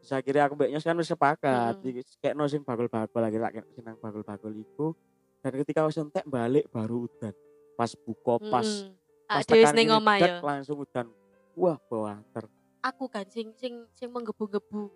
Terus 0.00 0.12
akhirnya 0.12 0.42
aku 0.44 0.54
mbak 0.56 0.68
Nyos 0.68 0.84
kan 0.84 1.00
wis 1.00 1.08
sepakat. 1.08 1.74
Mm-mm. 1.80 1.90
Iki 1.96 2.02
kekno 2.20 2.44
sing 2.44 2.60
bakul-bakul 2.60 3.20
lagi 3.24 3.40
tak 3.40 3.52
kekno 3.56 3.70
sing 3.72 3.84
nang 3.88 3.96
bakul-bakul 3.96 4.52
iku. 4.52 4.92
Dan 5.40 5.56
ketika 5.56 5.88
wis 5.88 5.96
entek 5.96 6.28
balik 6.28 6.68
baru 6.68 7.08
udan. 7.08 7.32
Pas 7.72 7.96
buka 7.96 8.36
pas 8.52 8.68
Mm-mm. 8.68 8.92
pas 9.24 9.44
tekan 9.48 9.72
ning 9.72 9.88
omah 9.88 10.16
ya 10.20 10.44
langsung 10.44 10.84
udan. 10.84 11.08
Wah, 11.56 11.80
bawater. 11.88 12.44
aku 12.80 13.08
kan 13.08 13.24
sing 13.28 13.52
sing 13.56 13.84
sing 13.92 14.08
menggebu-gebu 14.08 14.88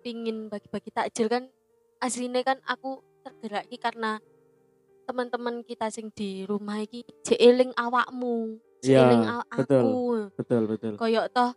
pingin 0.00 0.48
bagi-bagi 0.48 0.90
takjil 0.90 1.28
kan 1.28 1.44
aslinya 1.98 2.40
kan 2.40 2.58
aku 2.64 3.00
tergerak 3.20 3.68
ki 3.68 3.76
karena 3.76 4.16
teman-teman 5.04 5.60
kita 5.62 5.88
sing 5.88 6.08
di 6.10 6.44
rumah 6.44 6.80
iki 6.80 7.02
jeeling 7.22 7.74
awakmu 7.74 8.56
Iya, 8.80 9.04
jeeling 9.04 9.22
a- 9.22 9.44
betul. 9.52 9.80
aku 9.84 9.92
Betul, 10.34 10.62
betul. 10.66 10.92
koyok 10.96 11.26
toh 11.30 11.50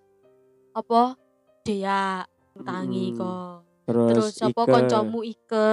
apa 0.74 1.16
dia 1.64 2.28
tangi 2.58 3.06
Mm-mm. 3.10 3.18
kok 3.18 3.56
Terus, 3.84 4.08
terus 4.10 4.34
apa 4.42 4.62
Ike, 4.62 4.72
koncomu 4.72 5.20
Ike 5.22 5.72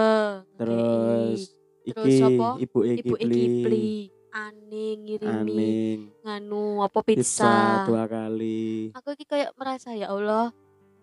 terus 0.56 1.40
Terus 1.80 2.12
iki 2.12 2.14
apa? 2.20 2.48
ibu 2.60 2.78
ibu 2.84 3.14
Kipli, 3.16 3.34
Kipli 3.34 3.86
aning 4.30 4.96
ngirimi 5.02 5.26
Aning, 5.26 5.98
nganu 6.22 6.62
apa 6.80 6.98
pizza 7.02 7.50
pizza, 7.50 7.54
dua 7.82 8.04
kali. 8.06 8.94
aku 8.94 9.08
iki 9.14 9.24
kayak 9.24 9.50
merasa 9.54 9.90
ya 9.90 10.06
Allah 10.06 10.54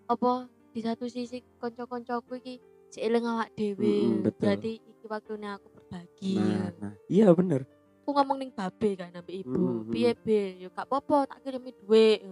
apa 0.06 0.48
di 0.78 0.86
satu 0.86 1.10
sisi 1.10 1.42
konco-koncoku 1.58 2.38
iki 2.38 2.62
seiling 2.86 3.26
awak 3.26 3.50
dhewe 3.52 3.82
Mm-mm, 3.82 4.22
betul. 4.22 4.46
berarti 4.46 4.70
iki 4.78 5.04
waktunya 5.04 5.58
aku 5.58 5.66
berbagi 5.74 6.38
Nah, 6.38 6.70
nah, 6.78 6.94
iya 7.10 7.34
bener. 7.34 7.66
aku 7.98 8.14
ngomong 8.14 8.38
ning 8.38 8.54
babe 8.54 8.94
kan 8.94 9.10
ambek 9.10 9.42
ibu 9.42 9.58
Mm-mm, 9.58 9.90
piye 9.90 10.14
be 10.14 10.54
yo 10.56 10.70
gak 10.70 10.86
apa-apa 10.86 11.26
tak 11.26 11.42
kirimi 11.42 11.74
duit 11.74 12.22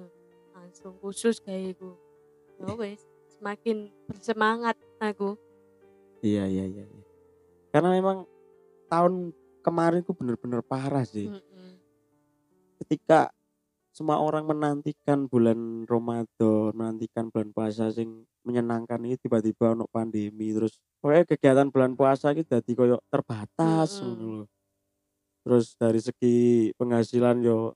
langsung 0.54 0.94
khusus 0.96 1.42
kayak 1.42 1.74
iku 1.74 1.98
ya 2.56 2.70
wes 2.72 3.02
semakin 3.34 3.90
bersemangat 4.06 4.78
aku 5.02 5.34
Iya, 6.22 6.46
iya, 6.46 6.64
iya. 6.64 6.86
iya. 6.86 7.02
Karena 7.68 7.90
memang 7.90 8.30
tahun 8.86 9.34
kemarin 9.60 10.00
ku 10.00 10.14
bener-bener 10.14 10.62
parah 10.62 11.02
sih. 11.02 11.28
Mm-mm. 11.28 11.76
Ketika 12.78 13.34
semua 13.96 14.20
orang 14.20 14.44
menantikan 14.44 15.24
bulan 15.24 15.88
Ramadan, 15.88 16.76
menantikan 16.76 17.32
bulan 17.32 17.48
puasa 17.56 17.88
sing 17.88 18.28
menyenangkan 18.44 19.00
ini 19.00 19.16
tiba-tiba 19.16 19.72
ono 19.72 19.88
pandemi 19.88 20.52
terus 20.52 20.76
pokoknya 21.00 21.24
kegiatan 21.24 21.72
bulan 21.72 21.96
puasa 21.96 22.36
itu 22.36 22.44
jadi 22.44 22.72
koyo 22.76 23.00
terbatas 23.08 24.04
ngono 24.04 24.44
lho. 24.44 24.44
Terus 25.46 25.72
dari 25.80 26.00
segi 26.04 26.36
penghasilan 26.76 27.40
yo 27.40 27.72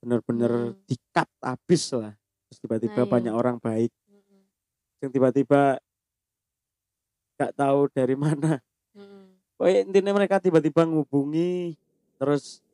bener-bener 0.00 0.72
Mm. 0.72 0.80
di-cut 0.88 1.28
habis 1.44 1.84
lah. 1.92 2.16
Terus 2.48 2.58
tiba-tiba 2.64 3.04
Nah, 3.04 3.06
iya. 3.06 3.12
banyak 3.12 3.34
orang 3.36 3.56
baik 3.60 3.92
Mm-mm. 4.08 4.40
yang 5.04 5.10
tiba-tiba 5.12 5.76
gak 7.36 7.52
tahu 7.52 7.92
dari 7.92 8.16
mana 8.24 8.56
Mm-mm. 8.96 9.36
Pokoknya 9.60 9.80
intinya 9.84 10.12
mereka 10.16 10.40
tiba-tiba 10.40 10.88
ngubungi 10.88 11.76
terus 12.16 12.64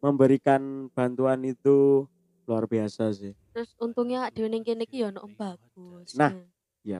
memberikan 0.00 0.60
bantuan 0.90 1.40
itu 1.42 2.08
luar 2.44 2.66
biasa 2.66 3.12
sih. 3.12 3.36
terus 3.50 3.76
untungnya 3.76 4.26
dhewe 4.28 4.48
ning 4.48 4.60
kene 4.60 4.82
iki 4.82 4.98
ya 4.98 5.08
ono 5.08 5.22
bagus 5.30 6.14
Nah, 6.14 6.34
iya. 6.82 6.98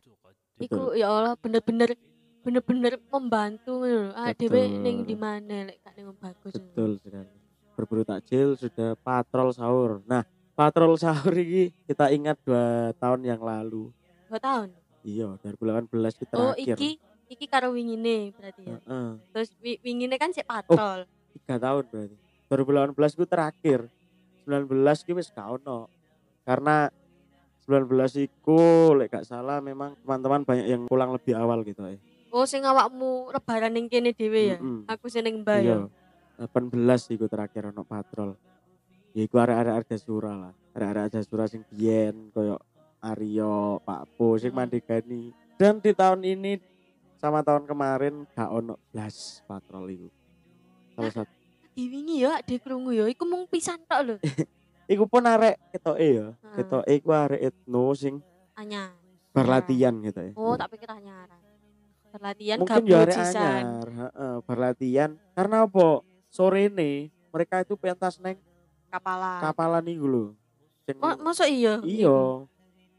Iku 0.56 0.92
ya 0.92 1.08
Allah 1.08 1.34
bener-bener 1.34 1.96
bener-bener 2.40 3.00
membantu 3.08 3.80
ngono. 3.80 4.12
Ah 4.12 4.30
dhewe 4.30 4.68
ning 4.68 5.02
di 5.02 5.14
mana 5.14 5.66
lek 5.66 5.80
gak 5.80 5.94
ning 5.94 6.06
Om 6.06 6.16
bagus. 6.16 6.52
Betul 6.54 6.96
sekali. 6.96 7.32
Berburu 7.72 8.02
takjil 8.02 8.54
sudah 8.54 8.92
patrol 8.94 9.50
sahur. 9.50 10.04
Nah, 10.04 10.20
patrol 10.52 10.94
sahur 10.94 11.32
ini 11.32 11.72
kita 11.84 12.12
ingat 12.12 12.36
dua 12.42 12.92
tahun 12.94 13.24
yang 13.24 13.40
lalu. 13.40 13.88
Dua 14.28 14.36
tahun. 14.38 14.68
Iya, 15.00 15.32
2018 15.40 15.88
itu 16.20 16.34
Oh 16.36 16.52
terakhir. 16.52 16.76
iki 16.76 16.90
iki 17.26 17.46
karo 17.48 17.72
wingine 17.72 18.36
berarti 18.36 18.60
ya. 18.62 18.76
Heeh, 18.76 19.08
Terus 19.32 19.50
wi- 19.58 19.80
wingine 19.80 20.14
kan 20.14 20.28
sik 20.28 20.44
Oh. 20.44 20.60
patrol. 20.60 21.08
tiga 21.32 21.56
tahun 21.56 21.84
berarti. 21.88 22.16
2018 22.50 23.14
itu 23.14 23.24
terakhir. 23.24 23.80
19 24.42 24.66
itu 25.06 25.12
wis 25.14 25.30
gak 25.30 25.46
ono. 25.46 25.86
Karena 26.42 26.90
19 27.62 27.86
iku 28.18 28.90
lek 28.98 29.14
gak 29.14 29.26
salah 29.28 29.62
memang 29.62 29.94
teman-teman 30.02 30.42
banyak 30.42 30.66
yang 30.66 30.82
pulang 30.90 31.14
lebih 31.14 31.38
awal 31.38 31.62
gitu 31.62 31.86
ya. 31.86 31.94
Oh 32.30 32.42
sing 32.42 32.66
awakmu 32.66 33.30
lebaran 33.30 33.70
ning 33.70 33.86
kene 33.86 34.10
dhewe 34.10 34.54
ya. 34.54 34.58
Mm-mm. 34.58 34.90
Aku 34.90 35.06
sing 35.06 35.22
ning 35.22 35.46
Iya. 35.46 35.86
ya. 35.86 36.46
18 36.50 37.14
iku 37.14 37.30
terakhir 37.30 37.70
ono 37.70 37.86
patrol. 37.86 38.34
Ya 39.14 39.22
iku 39.22 39.38
arek-arek 39.38 39.86
Arjasura 39.86 40.34
lah. 40.34 40.52
Arek-arek 40.74 41.02
Arjasura 41.10 41.46
sing 41.46 41.62
biyen 41.68 42.34
koyo 42.34 42.58
Aryo, 43.00 43.78
Pak 43.80 44.18
Po 44.18 44.34
sing 44.34 44.50
Hmm. 44.50 44.66
mandegani. 44.66 45.30
Dan 45.54 45.78
di 45.78 45.92
tahun 45.92 46.24
ini 46.24 46.58
sama 47.16 47.44
tahun 47.44 47.68
kemarin 47.68 48.24
gak 48.32 48.48
ono 48.48 48.80
blas 48.90 49.44
patrol 49.44 49.86
iku. 49.88 50.08
Salah 50.96 51.12
satu 51.12 51.32
Di 51.80 51.88
wingi 51.88 52.20
ya 52.20 52.36
ade 52.36 52.60
krungu 52.60 52.92
ya 52.92 53.08
iku 53.08 53.24
mung 53.24 53.48
pisan 53.48 53.80
tok 53.88 54.00
lho. 54.04 54.14
iku 54.92 55.08
pun 55.08 55.24
arek 55.24 55.56
ketoke 55.72 55.96
ya. 56.04 56.36
Heeh. 56.36 56.54
Ketoke 56.60 56.92
iku 56.92 57.08
arek 57.08 57.40
etno 57.40 57.96
sing 57.96 58.20
Anyar. 58.52 58.92
berlatihan 59.32 59.96
gitu 60.04 60.20
ya. 60.20 60.32
Oh 60.36 60.60
tak 60.60 60.76
pikir 60.76 60.92
anyaran. 60.92 61.40
Berlatihan 62.12 62.60
Mungkin 62.60 62.84
ya 62.84 63.00
arek 63.00 63.16
anyar, 63.16 63.86
heeh, 63.88 64.34
berlatihan. 64.44 65.10
Karena 65.32 65.64
apa? 65.64 66.04
Sore 66.28 66.68
ini 66.68 67.08
mereka 67.32 67.64
itu 67.64 67.80
pentas 67.80 68.20
neng 68.20 68.36
Kapalan. 68.92 69.40
kapalan 69.40 69.84
iku 69.88 70.04
lho. 70.04 70.24
Sing 70.84 71.00
Oh, 71.00 71.16
masa 71.16 71.48
iya? 71.48 71.80
Iya. 71.80 72.44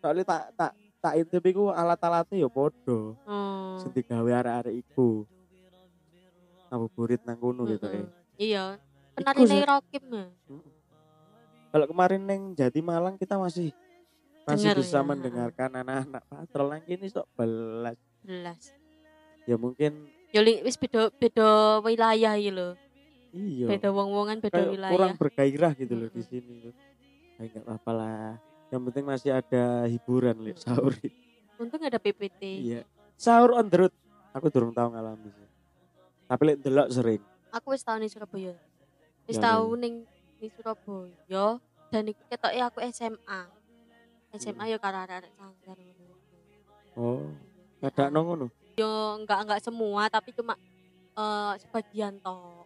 Soalnya 0.01 0.25
tak 0.25 0.43
tak 0.57 0.71
tak 0.97 1.13
intip 1.21 1.45
iku 1.45 1.69
alat-alatnya 1.69 2.33
ya 2.41 2.49
podo. 2.49 3.13
Oh. 3.29 3.77
Sing 3.77 3.93
digawe 3.93 4.41
arek-arek 4.41 4.73
iku. 4.73 5.29
Ngabuburit 6.73 7.21
nang 7.29 7.37
kono 7.37 7.69
gitu 7.69 7.85
Mm-mm. 7.85 8.09
eh. 8.09 8.20
Iya. 8.41 8.81
Iku 9.13 9.21
Penarine 9.21 9.53
sih. 9.53 9.61
Rokim 9.61 10.03
ya. 10.09 10.25
Kalau 11.71 11.85
kemarin 11.85 12.21
neng 12.21 12.41
Jati 12.51 12.81
Malang 12.81 13.15
kita 13.15 13.37
masih 13.37 13.69
masih 14.43 14.73
Dengar 14.73 14.77
bisa 14.81 14.97
ya, 14.97 15.05
mendengarkan 15.05 15.69
anak-anak 15.77 16.23
patrol 16.25 16.67
nang 16.67 16.81
kini 16.81 17.05
sok 17.05 17.29
belas. 17.31 17.97
Belas. 18.19 18.61
Ya 19.45 19.55
mungkin 19.55 20.09
Yo 20.31 20.41
li- 20.41 20.63
wis 20.63 20.75
beda 20.75 21.11
beda 21.13 21.47
wilayah 21.79 22.33
iki 22.33 22.49
lho. 22.49 22.73
iya. 23.31 23.67
Beda 23.69 23.91
wong-wongan 23.91 24.41
beda 24.41 24.57
Kayak 24.57 24.71
wilayah. 24.73 24.91
kurang 24.91 25.13
bergairah 25.15 25.71
gitu 25.77 25.93
loh 25.93 26.09
di 26.09 26.23
sini. 26.23 26.57
Kayak 27.37 27.47
nggak 27.53 27.63
apa-apa 27.63 27.91
lah. 27.93 28.31
Yang 28.71 28.81
penting 28.89 29.05
masih 29.05 29.31
ada 29.31 29.63
hiburan 29.85 30.35
lek 30.41 30.57
sahur. 30.57 30.95
Untung 31.55 31.83
ada 31.83 31.99
PPT. 31.99 32.41
Iya. 32.41 32.81
Sahur 33.13 33.53
on 33.53 33.69
the 33.69 33.77
road. 33.77 33.93
Aku 34.31 34.47
durung 34.49 34.71
tahu 34.71 34.91
ngalami 34.91 35.29
sih. 35.29 35.49
Tapi 36.25 36.41
lek 36.43 36.57
delok 36.59 36.89
sering. 36.89 37.21
Aku 37.51 37.75
wis 37.75 37.83
tau 37.83 37.99
ning 37.99 38.07
Surabaya. 38.07 38.55
Wis 39.27 39.35
Ya, 39.35 39.43
tau 39.43 39.75
ya. 39.75 39.79
ning 39.79 39.93
ning 40.39 40.49
Surabaya 40.55 41.59
dan 41.91 42.07
iku 42.07 42.23
ketoke 42.25 42.55
aku 42.57 42.79
SMA. 42.87 43.41
SMA 44.31 44.63
Hmm. 44.63 44.71
yo 44.71 44.77
karo 44.79 44.97
arek 45.03 45.27
sanggar 45.35 45.75
ngono. 45.75 46.15
Oh, 46.95 47.27
ada 47.83 48.07
ngono. 48.07 48.47
Yo 48.79 48.87
enggak 49.19 49.43
enggak 49.43 49.59
semua 49.59 50.07
tapi 50.07 50.31
cuma 50.31 50.55
eh 51.11 51.53
sebagian 51.59 52.15
toh. 52.19 52.63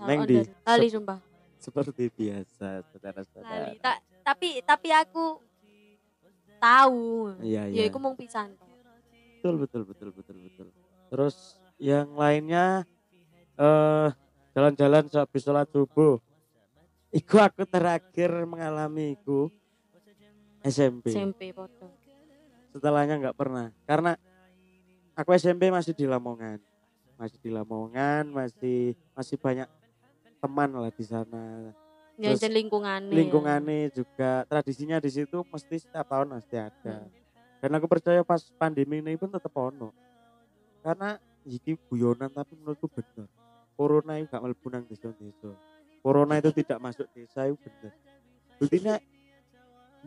Neng 0.00 0.24
di 0.24 0.40
Lali 0.64 0.88
sumpah. 0.88 1.18
seperti 1.58 2.10
biasa, 2.10 2.82
saudara-saudara. 2.90 3.74
Ta- 3.78 4.02
tapi 4.24 4.62
tapi 4.62 4.88
aku 4.90 5.38
tahu. 6.58 7.34
Iya, 7.38 7.66
Ya 7.66 7.82
iya. 7.82 7.90
iku 7.90 7.98
mung 7.98 8.14
pisan 8.14 8.54
toh. 8.54 8.70
betul 9.42 9.58
betul 9.58 9.82
betul 9.82 10.10
betul 10.14 10.36
betul 10.38 10.66
terus 11.10 11.58
yang 11.74 12.14
lainnya 12.14 12.86
eh 13.62 14.08
jalan-jalan 14.52 15.06
sehabis 15.06 15.46
sholat 15.46 15.70
subuh 15.70 16.18
Iku 17.12 17.36
aku 17.36 17.68
terakhir 17.68 18.32
mengalami 18.48 19.12
iku 19.12 19.52
SMP. 20.64 21.12
SMP 21.12 21.52
foto. 21.52 21.92
Setelahnya 22.72 23.20
nggak 23.20 23.36
pernah. 23.36 23.68
Karena 23.84 24.16
aku 25.12 25.36
SMP 25.36 25.68
masih 25.68 25.92
di 25.92 26.08
Lamongan. 26.08 26.56
Masih 27.20 27.36
di 27.36 27.52
Lamongan, 27.52 28.32
masih 28.32 28.96
masih 29.12 29.36
banyak 29.36 29.68
teman 30.40 30.72
lah 30.72 30.88
di 30.88 31.04
sana. 31.04 31.76
Ya 32.16 32.32
Terus 32.32 32.40
jen 32.40 32.56
lingkungannya. 32.56 33.12
Lingkungannya 33.12 33.92
juga 33.92 34.48
tradisinya 34.48 34.96
di 34.96 35.12
situ 35.12 35.44
mesti 35.52 35.84
setiap 35.84 36.08
tahun 36.08 36.40
pasti 36.40 36.56
ada. 36.56 36.96
Hmm. 36.96 37.12
Dan 37.60 37.76
aku 37.76 37.92
percaya 37.92 38.24
pas 38.24 38.40
pandemi 38.56 39.04
ini 39.04 39.20
pun 39.20 39.28
tetap 39.28 39.52
ono. 39.52 39.92
Karena 40.80 41.20
iki 41.44 41.76
guyonan 41.92 42.32
tapi 42.32 42.56
menurutku 42.56 42.88
bener. 42.88 43.28
Corona 43.74 44.20
itu 44.20 44.28
gak 44.30 44.42
mlebu 44.44 44.66
nang 44.68 44.84
desa-desa. 44.86 45.50
Corona 46.02 46.34
itu 46.38 46.50
tidak 46.52 46.78
masuk 46.82 47.06
desa 47.14 47.48
itu 47.48 47.56
bener. 47.62 47.92
Buktinya 48.58 48.94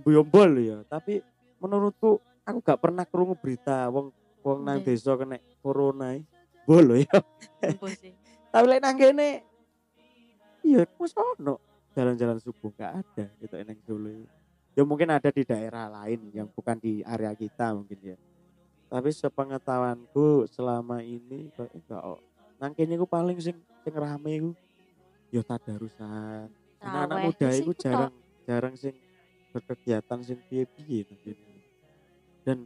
buyombol 0.02 0.52
ya, 0.60 0.78
tapi 0.88 1.24
menurutku 1.58 2.20
aku 2.46 2.60
gak 2.62 2.80
pernah 2.80 3.04
krungu 3.04 3.34
berita 3.36 3.90
wong 3.90 4.14
wong 4.46 4.60
nang 4.62 4.80
desa 4.86 5.18
kena 5.18 5.42
corona 5.60 6.14
iki. 6.14 6.30
Bolo 6.66 6.98
ya. 6.98 7.18
Tapi 8.54 8.66
lek 8.66 8.82
nang 8.82 8.98
kene 8.98 9.46
iya 10.66 10.82
mos 10.98 11.14
ono 11.14 11.62
jalan-jalan 11.94 12.42
subuh 12.42 12.74
gak 12.74 13.06
ada 13.06 13.26
gitu 13.38 13.54
nang 13.62 13.78
Solo. 13.86 14.10
ini. 14.10 14.28
Ya 14.76 14.84
mungkin 14.84 15.08
ada 15.14 15.30
di 15.32 15.46
daerah 15.48 15.88
lain 15.88 16.34
yang 16.36 16.50
bukan 16.52 16.76
di 16.82 17.06
area 17.06 17.32
kita 17.38 17.72
mungkin 17.72 18.00
ya. 18.02 18.18
Tapi 18.92 19.10
sepengetahuanku 19.14 20.50
selama 20.52 21.00
ini 21.06 21.54
kok 21.56 21.72
enggak. 21.72 22.20
Nang 22.60 22.72
kene 22.72 22.96
ku 22.96 23.08
paling 23.08 23.38
sing 23.44 23.58
sing 23.84 23.94
rame 23.96 24.32
iku 24.40 24.52
ya 25.34 25.42
tadarusan. 25.44 26.48
Anak-anak 26.80 27.18
muda 27.28 27.48
itu 27.52 27.62
iku 27.66 27.72
jarang 27.76 28.14
jarang 28.48 28.76
sing 28.80 28.96
berkegiatan 29.52 30.20
sing 30.24 30.40
piye-piye 30.48 31.04
nang 31.08 31.20
kene. 31.24 31.54
Dan 32.46 32.58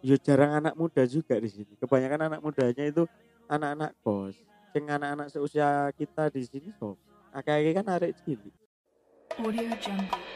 ya 0.00 0.16
jarang 0.16 0.56
anak 0.64 0.74
muda 0.78 1.04
juga 1.04 1.36
di 1.36 1.48
sini. 1.52 1.72
Kebanyakan 1.76 2.32
anak 2.32 2.40
mudanya 2.40 2.84
itu 2.88 3.04
anak-anak 3.50 3.92
kos. 4.00 4.36
Sing 4.72 4.86
anak-anak 4.86 5.28
seusia 5.28 5.90
kita 5.98 6.30
di 6.32 6.46
sini 6.46 6.70
so. 6.78 6.96
Akeh 7.34 7.74
kan 7.76 7.86
arek 7.86 8.16
cilik. 8.24 8.54
Audio 9.38 9.70
Jungle. 9.78 10.29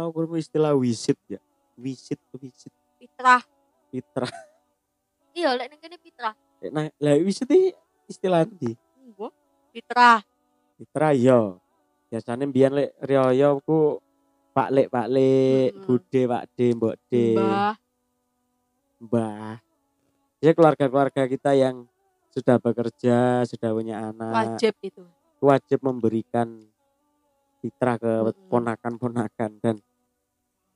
Tahu 0.00 0.08
kurang 0.16 0.40
istilah 0.40 0.72
wisit 0.72 1.20
ya. 1.28 1.36
Wisit 1.76 2.16
wisit 2.36 2.72
Fitrah. 2.96 3.44
fitra. 3.92 4.28
Iya, 5.30 5.54
lek 5.54 5.78
kene 5.78 5.94
fitrah. 5.94 6.34
Nah, 6.74 6.90
lah 6.98 7.14
wisit 7.22 7.46
iki 7.46 7.70
istilah 8.08 8.42
ndi? 8.42 8.74
Mbok. 9.14 9.30
Fitrah. 9.70 10.18
Fitra 10.74 11.14
yo. 11.14 11.62
Biasanya 12.10 12.50
mbiyen 12.50 12.74
lek 12.74 12.90
riyo 12.98 13.62
ku 13.62 14.02
Pak 14.50 14.68
Lek, 14.74 14.90
Pak 14.90 15.06
Lek, 15.06 15.70
Mm-mm. 15.70 15.84
Bude, 15.86 16.20
Pak 16.26 16.44
De, 16.58 16.66
Mbok 16.74 16.96
De, 17.06 17.26
Mbah. 17.38 17.74
Mbah. 18.98 19.52
Ya 20.42 20.50
keluarga-keluarga 20.50 21.22
kita 21.30 21.54
yang 21.54 21.86
sudah 22.34 22.58
bekerja, 22.58 23.46
sudah 23.46 23.70
punya 23.70 24.10
anak, 24.10 24.58
Wajib 24.58 24.74
itu. 24.82 25.06
wajib 25.38 25.78
memberikan 25.86 26.50
fitrah 27.60 27.94
ke 27.94 28.10
ponakan-ponakan 28.50 29.50
dan 29.62 29.78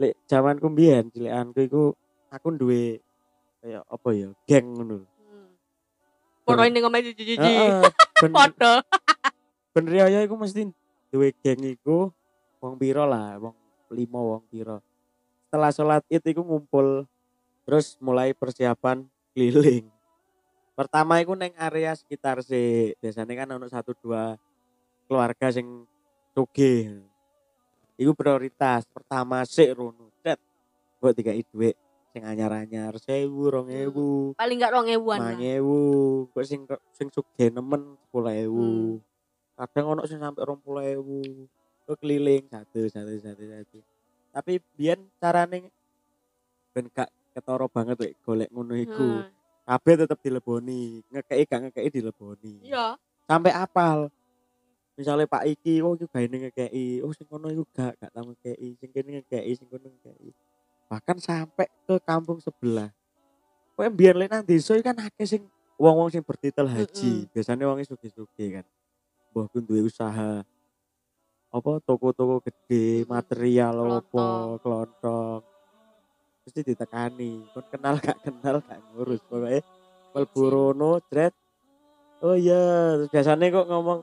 lek 0.01 0.15
zamanku 0.27 0.67
mbiyen 0.71 1.11
cilikanku 1.15 1.59
iku 1.63 1.83
aku 2.35 2.49
duwe 2.55 2.99
kayak 3.63 3.85
apa 3.87 4.09
ya, 4.13 4.29
geng 4.45 4.67
ngono. 4.77 5.07
Hmm. 5.07 5.55
Poro 6.45 6.63
ini 6.67 6.79
ngomong 6.83 7.01
jiji-jiji. 7.01 7.41
Heeh. 7.41 7.81
Ben 9.75 9.91
riyo 9.91 10.07
iku 10.23 10.39
mesti 10.39 10.71
duwe 11.11 11.35
geng 11.43 11.63
iku 11.67 12.15
wong 12.63 12.79
piro 12.79 13.03
lah, 13.11 13.39
wong 13.43 13.55
lima 13.91 14.23
wong 14.23 14.47
piro. 14.47 14.79
Setelah 15.47 15.71
sholat 15.75 16.03
id 16.07 16.23
iku 16.23 16.47
ngumpul 16.47 17.07
terus 17.67 17.99
mulai 17.99 18.31
persiapan 18.35 19.03
keliling. 19.35 19.91
Pertama 20.79 21.19
iku 21.23 21.35
neng 21.39 21.55
area 21.59 21.95
sekitar 21.95 22.43
si 22.43 22.95
biasanya 22.99 23.35
kan 23.35 23.49
ono 23.55 23.67
satu 23.71 23.95
dua 23.99 24.39
keluarga 25.07 25.51
sing 25.51 25.87
sugih. 26.35 27.03
Iku 27.95 28.13
prioritas 28.13 28.83
pertama 28.87 29.43
sik 29.45 29.71
rono. 29.73 30.11
Cet. 30.19 30.39
Mbok 30.99 31.13
dikai 31.13 31.45
dhuwit 31.45 31.77
sing 32.11 32.23
anyar-anyar 32.23 32.95
1000, 32.95 33.27
2000, 33.27 34.39
Paling 34.39 34.57
gak 34.57 34.73
rong 34.73 34.87
ewan 34.89 35.19
lah. 35.19 35.35
mangewu. 35.35 35.83
Kok 36.31 36.45
sing 36.45 36.61
sing 36.91 37.09
sugih 37.09 37.51
nemen 37.51 37.99
10000. 38.11 38.47
Hmm. 38.47 38.99
Kadang 39.55 39.87
ono 39.95 40.03
sing 40.07 40.19
sampai 40.19 40.43
20000. 40.43 41.47
Kok 41.85 41.97
keliling 41.99 42.47
satu 42.47 42.87
satu 42.87 43.13
satu 43.19 43.43
satu. 43.45 43.79
Tapi 44.31 44.53
biyen 44.75 45.11
carane 45.17 45.71
ben 46.71 46.87
gak 46.89 47.07
ketara 47.31 47.67
banget 47.67 47.97
wek 47.97 48.13
golek 48.21 48.51
ngono 48.51 48.75
iku. 48.75 49.11
Hmm. 49.21 49.31
kabeh 49.65 49.97
tetep 49.97 50.21
dileboni 50.21 51.01
ngekei 51.09 51.49
gak 51.49 51.61
ngekei 51.65 51.89
dileboni 51.89 52.69
Iya. 52.69 53.01
sampai 53.25 53.49
apal 53.49 54.13
misalnya 54.95 55.27
Pak 55.27 55.45
Iki 55.47 55.83
oh 55.83 55.99
iki 55.99 56.07
gaene 56.11 56.37
ngekei 56.49 57.03
oh 57.03 57.11
sing 57.11 57.27
kono 57.27 57.51
iku 57.51 57.67
gak 57.75 57.99
gak 57.99 58.11
tau 58.15 58.25
ngekei 58.31 58.79
sing 58.79 58.91
kene 58.95 59.21
ngekei 59.21 59.53
sing 59.55 59.67
kono 59.67 59.91
ngekei 59.91 60.31
bahkan 60.89 61.17
sampai 61.19 61.67
ke 61.89 61.97
kampung 62.05 62.39
sebelah. 62.39 62.93
Kowe 63.75 63.89
biar 63.91 64.15
lek 64.15 64.31
nang 64.31 64.45
desa 64.47 64.79
kan 64.79 64.95
akeh 64.95 65.27
sing 65.27 65.43
wong-wong 65.75 66.13
sing 66.13 66.23
bertitel 66.23 66.71
haji. 66.71 67.27
Biasanya 67.35 67.67
wong 67.67 67.83
sugih-sugih 67.83 68.63
kan. 68.63 68.67
Mbah 69.35 69.51
ku 69.51 69.59
duwe 69.59 69.83
usaha 69.91 70.47
apa 71.55 71.71
toko-toko 71.83 72.43
gede 72.47 73.03
Mm-mm. 73.03 73.11
material 73.11 73.75
apa 73.99 74.27
Kelontong. 74.63 75.43
mesti 76.47 76.61
ditekani. 76.63 77.43
Kon 77.51 77.67
kenal 77.73 77.99
gak 77.99 78.23
kenal 78.23 78.63
gak 78.63 78.79
ngurus. 78.95 79.19
Pokoknya 79.27 79.63
mlebu 80.15 80.43
rono 80.47 81.03
jret. 81.11 81.35
Oh 82.23 82.39
iya 82.39 82.95
terus 83.03 83.11
biasanya 83.11 83.51
kok 83.51 83.67
ngomong 83.67 84.01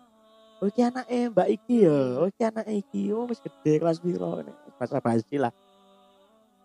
oh 0.62 0.70
iki 0.70 0.82
anake 0.86 1.34
mbak 1.34 1.50
iki 1.50 1.90
ya 1.90 2.30
iki 2.30 2.44
anake 2.46 2.74
iki. 2.78 3.02
Oh 3.10 3.26
wis 3.26 3.42
gede 3.42 3.82
kelas 3.82 3.98
piro 3.98 4.46
bahasa 4.78 5.02
basi 5.02 5.42
lah. 5.42 5.50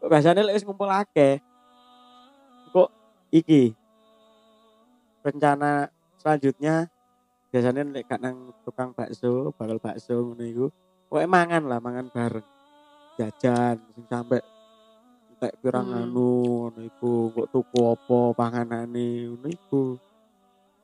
Lek 0.04 0.56
wis 0.56 0.64
ngumpul 0.68 0.92
akeh? 0.92 1.40
Kok 2.76 2.92
iki? 3.32 3.72
Rencana 5.24 5.88
selanjutnya 6.20 6.92
biasanya 7.48 7.82
lek 7.88 8.04
gak 8.04 8.20
nang 8.20 8.52
tukang 8.68 8.92
bakso 8.92 9.50
bakal 9.56 9.80
bakso 9.80 10.12
ngono 10.12 10.44
iku 10.44 10.66
kok 11.08 11.24
mangan 11.24 11.64
lah 11.64 11.80
mangan 11.80 12.12
bareng. 12.12 12.46
Jajan 13.16 13.80
sing 13.96 14.04
sampai 14.12 14.44
entek 15.32 15.56
pirang 15.64 15.88
Hmm. 15.88 16.04
anu 16.04 16.30
ngono 16.68 16.80
iku 16.84 17.32
kok 17.32 17.48
tuku 17.48 17.80
apa 17.80 18.20
panganane 18.36 19.08
ngono 19.32 19.48
iku. 19.48 19.96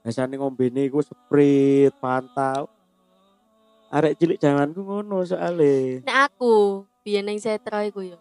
Biasanya 0.01 0.40
ngombene 0.40 0.88
iku 0.88 1.05
sprit 1.05 1.92
fanta 2.01 2.64
arek 3.92 4.16
cilik 4.16 4.40
zamanku 4.40 4.81
ngono 4.81 5.20
soalnya 5.28 6.00
Nek 6.00 6.18
aku 6.33 6.83
biyen 7.05 7.28
ning 7.28 7.37
setra 7.37 7.85
iku 7.85 8.00
ya. 8.00 8.16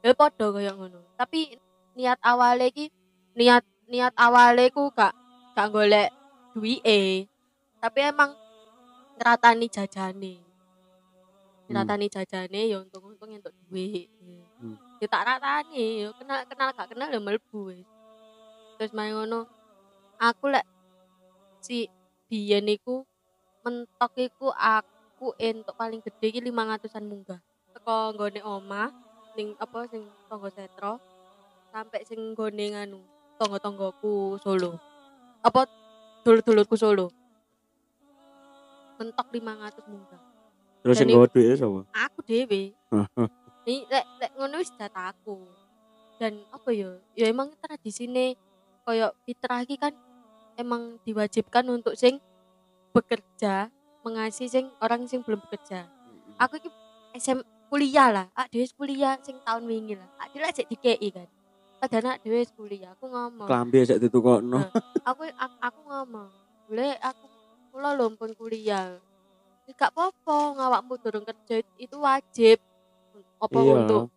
Ya 0.00 0.16
padha 0.16 0.48
kaya 0.48 0.72
ngono. 0.72 1.04
Tapi 1.20 1.60
niat 1.92 2.16
awale 2.24 2.72
iki 2.72 2.88
niat 3.36 3.60
niat 3.92 4.16
awale 4.16 4.72
ku 4.72 4.88
gak 4.96 5.12
gak 5.52 5.68
golek 5.68 6.08
duwike. 6.56 7.28
Tapi 7.76 7.98
emang 8.00 8.32
ngeratani 9.20 9.66
jajane. 9.68 10.34
Ngeratani 11.68 12.06
jajane 12.08 12.60
ya 12.72 12.80
untung-untung 12.80 13.36
entuk 13.36 13.52
duit. 13.68 14.08
Hmm. 14.60 14.76
Ya 15.00 15.06
tak 15.08 15.24
ratani, 15.28 16.04
ya 16.04 16.08
kenal 16.16 16.44
kenal 16.48 16.68
gak 16.72 16.88
kenal 16.88 17.08
ya 17.12 17.20
mlebu 17.20 17.68
wis. 17.68 17.88
Terus 18.80 18.96
main 18.96 19.12
ngono. 19.12 19.44
Aku 20.16 20.48
lek 20.48 20.64
si 21.60 21.88
biyen 22.32 22.68
iku 22.68 23.09
mentok 23.60 24.12
iku 24.16 24.48
aku 24.56 25.36
entuk 25.36 25.76
paling 25.76 26.00
gede 26.00 26.26
iki 26.32 26.40
500-an 26.40 27.04
munggah. 27.04 27.40
Teko 27.76 28.16
nggone 28.16 28.40
omah 28.40 28.88
ning 29.36 29.54
apa 29.60 29.86
sing 29.86 30.08
tangga 30.26 30.50
setro 30.50 30.98
sampai 31.70 32.02
sing 32.08 32.34
nggone 32.34 32.64
nganu 32.74 33.00
tangga-tanggaku 33.36 34.40
Solo. 34.40 34.80
Apa 35.44 35.68
dulur-dulurku 36.24 36.76
Solo. 36.76 37.12
Mentok 38.96 39.28
500 39.32 39.92
munggah. 39.92 40.20
Terus 40.80 40.94
sing 40.96 41.08
nggawa 41.12 41.28
duit 41.28 41.56
sapa? 41.56 41.80
Aku 42.08 42.18
dhewe. 42.24 42.72
Ini 43.68 43.84
lek 43.92 44.06
lek 44.20 44.32
ngono 44.40 44.56
wis 44.60 44.72
dataku. 44.72 45.36
Dan 46.16 46.40
apa 46.52 46.68
ya? 46.72 46.96
Ya 47.16 47.28
emang 47.28 47.52
tradisine 47.60 48.36
koyo 48.84 49.12
fitrah 49.28 49.64
iki 49.64 49.76
kan 49.76 49.92
emang 50.56 51.00
diwajibkan 51.04 51.64
untuk 51.68 51.96
sing 51.96 52.20
bekerja 52.90 53.70
mengasihi 54.02 54.48
sing 54.48 54.66
orang 54.80 55.06
sing 55.06 55.20
belum 55.22 55.40
bekerja. 55.46 55.86
Aku 56.40 56.56
iki 56.56 56.70
SM 57.16 57.42
kuliah 57.70 58.08
lah, 58.10 58.26
ak 58.34 58.50
dhewe 58.50 58.66
kuliah 58.74 59.14
sing 59.22 59.38
tahun 59.44 59.66
wingi 59.66 59.94
lah. 59.94 60.08
Ak 60.18 60.32
dhewe 60.34 60.46
lek 60.46 60.66
dikei 60.66 61.08
kan. 61.12 61.28
Padahal 61.80 62.18
ak 62.18 62.20
dhewe 62.24 62.42
kuliah, 62.56 62.92
aku 62.96 63.06
ngomong. 63.06 63.46
Klambi 63.46 63.86
sak 63.86 64.02
ditukokno. 64.02 64.58
Nah. 64.58 64.70
aku 65.08 65.22
aku, 65.30 65.56
aku 65.62 65.80
ngomong, 65.86 66.28
"Boleh 66.66 66.92
aku 66.98 67.24
kula 67.70 67.90
lho 67.94 68.06
pun 68.18 68.30
kuliah." 68.34 68.98
Gak 69.70 69.94
apa-apa, 69.94 70.58
ngawakmu 70.58 70.98
durung 70.98 71.22
kerja 71.22 71.62
itu 71.78 71.96
wajib. 72.02 72.58
Apa 73.38 73.58
Iya. 73.62 73.74
untuk 73.78 74.10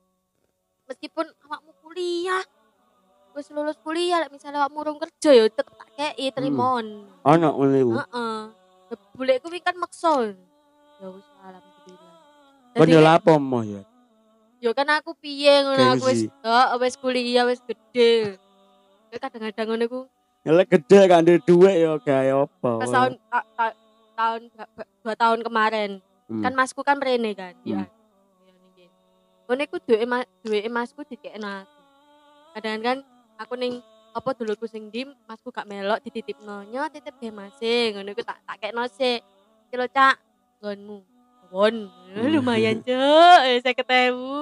meskipun 0.90 1.26
awakmu 1.46 1.72
kuliah 1.86 2.44
wis 3.34 3.50
lulus 3.50 3.78
kuliah 3.82 4.30
misalnya 4.30 4.66
awakmu 4.66 4.82
urung 4.86 5.00
kerja 5.02 5.30
ya 5.34 5.44
tetep 5.50 5.74
tak 5.74 5.90
kei 5.98 6.30
trimon. 6.34 7.10
Ana 7.26 7.50
ngono 7.54 7.76
iku. 7.78 7.92
Heeh. 7.98 8.63
Ya, 8.94 8.98
Bule 9.18 9.34
kuwi 9.42 9.58
kan 9.58 9.74
maksa. 9.82 10.38
Ya 11.02 11.08
wis 11.10 11.26
alhamdulillah. 11.42 12.14
Kon 12.78 12.86
Jadi, 12.86 12.94
yo 12.94 13.02
lapo 13.02 13.34
mo 13.42 13.60
ya. 13.66 13.82
yo 14.64 14.72
kan 14.72 14.88
aku 14.94 15.18
piye 15.18 15.66
ngono 15.66 15.98
aku 15.98 16.06
wis 16.14 16.30
wis 16.80 16.96
kuliah 17.02 17.44
wis 17.50 17.60
gede. 17.66 18.38
Ya 19.10 19.18
kadang-kadang 19.18 19.66
ngono 19.74 20.06
Ya 20.46 20.52
lek 20.54 20.70
gede 20.70 21.00
gak 21.10 21.22
ndek 21.26 21.42
duit 21.48 21.76
yo 21.82 21.98
gawe 22.04 22.32
apa. 22.46 22.70
pas 22.84 22.92
tahun 22.92 23.12
ta- 23.32 23.50
ta- 23.58 23.78
tahun 24.14 24.42
dua 25.02 25.16
tahun 25.18 25.40
kemarin 25.42 25.92
Hmm. 26.30 26.40
kan 26.46 26.54
masku 26.56 26.86
kan 26.86 27.02
mrene 27.02 27.34
kan 27.36 27.52
ya 27.68 27.84
ya 28.78 28.88
ngono 29.50 29.62
iku 29.68 29.76
duwe 29.84 30.06
duwe 30.46 30.60
masku 30.72 31.04
dikekno 31.04 31.66
aku 31.66 31.80
kadang 32.56 32.80
kan 32.80 32.98
aku 33.42 33.54
ning 33.60 33.84
apa 34.14 34.30
dulurku 34.34 34.70
sing 34.70 34.88
di 34.88 35.04
masku 35.26 35.50
gak 35.50 35.66
melok 35.66 36.00
dititipno. 36.00 36.62
Nyo 36.70 36.86
titip 36.88 37.18
ge 37.18 37.34
mase 37.34 37.92
ngono 37.92 38.14
iku 38.14 38.22
tak 38.22 38.38
tak 38.46 38.58
kekno 38.62 38.86
sik. 38.86 39.26
Kilo 39.68 39.90
cak. 39.90 40.16
Nggonmu. 40.62 40.98
Won 41.50 41.76
Hmm. 42.14 42.30
lumayan 42.30 42.78
cuk. 42.86 43.38
Eh, 43.46 43.58
saya 43.60 43.74
ketemu 43.74 44.38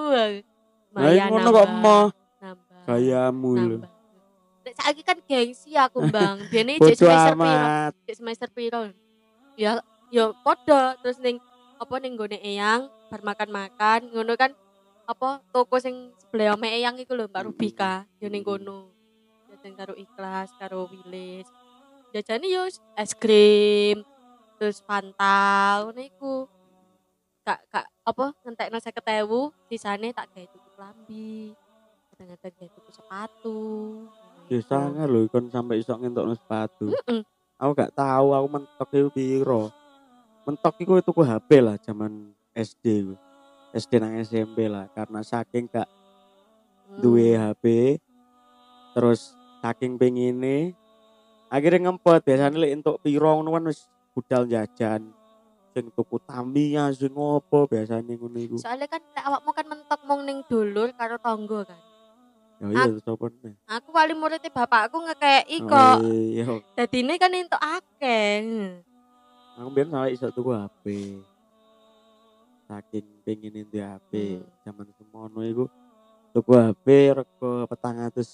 iku 0.91 1.31
ngono 1.31 1.49
kok 1.49 1.69
mo? 1.73 1.99
Nambah. 2.39 2.81
Gayamu 2.85 3.49
lho. 3.55 3.77
Nek 4.61 4.73
saiki 4.77 5.01
kan 5.01 5.17
gengsi 5.23 5.71
aku 5.73 6.03
bang. 6.13 6.35
Biyen 6.47 6.75
iki 6.75 6.93
semester 6.93 7.33
piro? 7.33 7.67
cek 8.05 8.15
semester 8.15 8.47
piro? 8.51 8.81
Ya 9.55 9.79
ya 10.11 10.35
podo 10.43 10.95
terus 10.99 11.17
ning 11.17 11.39
apa 11.79 11.95
ning 11.97 12.13
gone 12.13 12.37
eyang 12.37 12.91
bar 13.07 13.23
makan-makan. 13.23 14.11
Ngono 14.11 14.35
kan 14.35 14.51
apa 15.07 15.43
toko 15.51 15.79
sing 15.79 16.11
sebelah 16.19 16.55
ome 16.55 16.67
eyang 16.67 16.99
iku 16.99 17.15
lho 17.15 17.31
Mbak 17.31 17.43
Rubika. 17.47 18.03
Ya 18.19 18.27
ning 18.27 18.43
kono 18.43 18.91
jajan 19.61 19.77
karo 19.77 19.93
ikhlas 19.93 20.49
karo 20.57 20.89
wilis 20.89 21.45
jajane 22.09 22.49
yo 22.49 22.65
es 22.97 23.13
krim 23.13 24.01
terus 24.57 24.81
Fanta 24.81 25.85
ngono 25.85 26.01
iku 26.01 26.49
gak 27.45 27.61
gak 27.69 27.85
apa 28.01 28.33
ngentekno 28.41 28.81
50.000 28.81 29.69
sisane 29.69 30.09
tak 30.17 30.33
gawe 30.33 30.45
tuku 30.49 30.69
klambi 30.73 31.53
kadang-kadang 32.09 32.53
gawe 32.57 32.69
tuku 32.73 32.89
sepatu 32.89 33.61
ngono 34.49 34.97
Ya 34.97 35.05
lho 35.05 35.29
kon 35.31 35.47
sampai 35.47 35.79
iso 35.79 35.95
ngentokno 35.95 36.35
sepatu. 36.35 36.91
Mm-mm. 36.91 37.23
Aku 37.55 37.71
gak 37.71 37.95
tahu 37.95 38.35
aku 38.35 38.47
mentok 38.51 38.89
iku 38.91 39.09
piro. 39.15 39.71
Mentok 40.43 40.75
iku 40.75 40.99
tuku 40.99 41.23
HP 41.23 41.63
lah 41.63 41.79
zaman 41.79 42.35
SD 42.51 43.07
ku. 43.07 43.15
SD 43.71 44.03
nang 44.03 44.19
SMP 44.19 44.67
lah 44.67 44.91
karena 44.91 45.23
saking 45.23 45.71
gak 45.71 45.87
Hmm. 46.91 46.99
duwe 46.99 47.39
HP 47.39 47.95
terus 48.91 49.31
saking 49.61 49.95
pengine 49.95 50.73
akhirnya 51.47 51.89
ngempet. 51.89 52.25
Biasanya 52.25 52.57
lek 52.57 52.71
entuk 52.81 52.97
piro 52.99 53.37
ngono 53.37 53.55
kan 53.55 53.63
wis 53.69 53.87
budal 54.11 54.49
jajan. 54.49 55.13
Sing 55.71 55.87
tuku 55.95 56.19
Tamiya 56.27 56.91
sing 56.91 57.15
opo 57.15 57.69
biasanya 57.69 58.17
ngono 58.17 58.37
iku. 58.41 58.57
Soalnya 58.59 58.91
kan 58.91 58.99
lek 58.99 59.23
awakmu 59.23 59.51
kan 59.55 59.65
mentok 59.69 60.01
mong 60.03 60.21
ning 60.27 60.37
dulur 60.49 60.91
karo 60.97 61.15
tonggo 61.21 61.63
kan. 61.63 61.79
Ya 62.61 62.69
iya 62.69 62.93
nih 62.93 63.57
aku 63.65 63.89
wali 63.89 64.13
muridnya 64.13 64.53
bapakku 64.53 65.01
ngekei 65.01 65.65
kok. 65.65 65.97
Oh, 65.97 66.05
iya. 66.13 66.45
Jadi 66.77 66.97
ini 67.01 67.17
kan 67.17 67.33
entuk 67.33 67.57
akeh. 67.57 68.45
Aku 69.57 69.69
biar 69.73 69.89
sampai 69.89 70.13
iso 70.13 70.29
tuku 70.29 70.53
HP 70.53 70.85
saking 72.71 73.05
pengen 73.27 73.67
itu 73.67 73.83
HP 73.83 74.11
Hmm. 74.39 74.47
zaman 74.63 74.87
semono 74.95 75.43
iku 75.43 75.65
tuku 76.31 76.51
HP 76.55 76.85
rego 77.19 77.67
petang 77.67 77.99
atus 77.99 78.29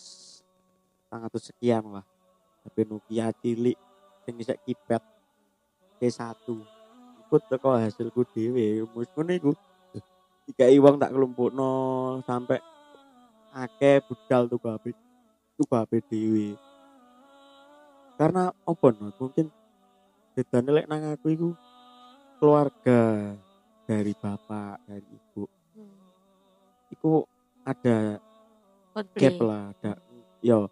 petang 1.07 1.23
atus 1.23 1.55
sekian 1.55 1.87
lah 1.87 2.03
HP 2.67 2.83
Nokia 2.83 3.31
cilik 3.39 3.79
sing 4.27 4.35
isek 4.43 4.59
keypad 4.67 4.99
T1 6.03 6.35
ikut 7.23 7.41
teko 7.47 7.79
hasilku 7.79 8.27
dhewe. 8.35 8.83
Mus 8.91 9.07
ngono 9.15 9.31
iku. 9.31 9.51
Dikai 10.43 10.75
wong 10.83 10.99
tak 10.99 11.15
kelompokno 11.15 11.71
sampai 12.27 12.59
akeh 13.55 14.03
budal 14.03 14.51
tuku 14.51 14.67
HP 14.67 14.85
tuku 15.55 15.73
HP 15.79 15.91
dhewe. 16.11 16.47
Karena 18.19 18.51
apa 18.51 18.87
no? 18.91 19.07
Mungkin 19.15 19.47
bedane 20.35 20.69
lek 20.75 20.87
nang 20.91 21.07
aku 21.07 21.31
iku 21.31 21.49
keluarga 22.43 23.31
dari 23.87 24.11
bapak 24.11 24.83
dari 24.83 25.07
ibu. 25.07 25.47
Hmm, 25.71 25.95
iku 26.91 27.23
ada 27.63 28.19
konflik. 28.91 29.19
gap 29.23 29.39
lah 29.39 29.63
ada 29.71 29.91
yo 30.43 30.67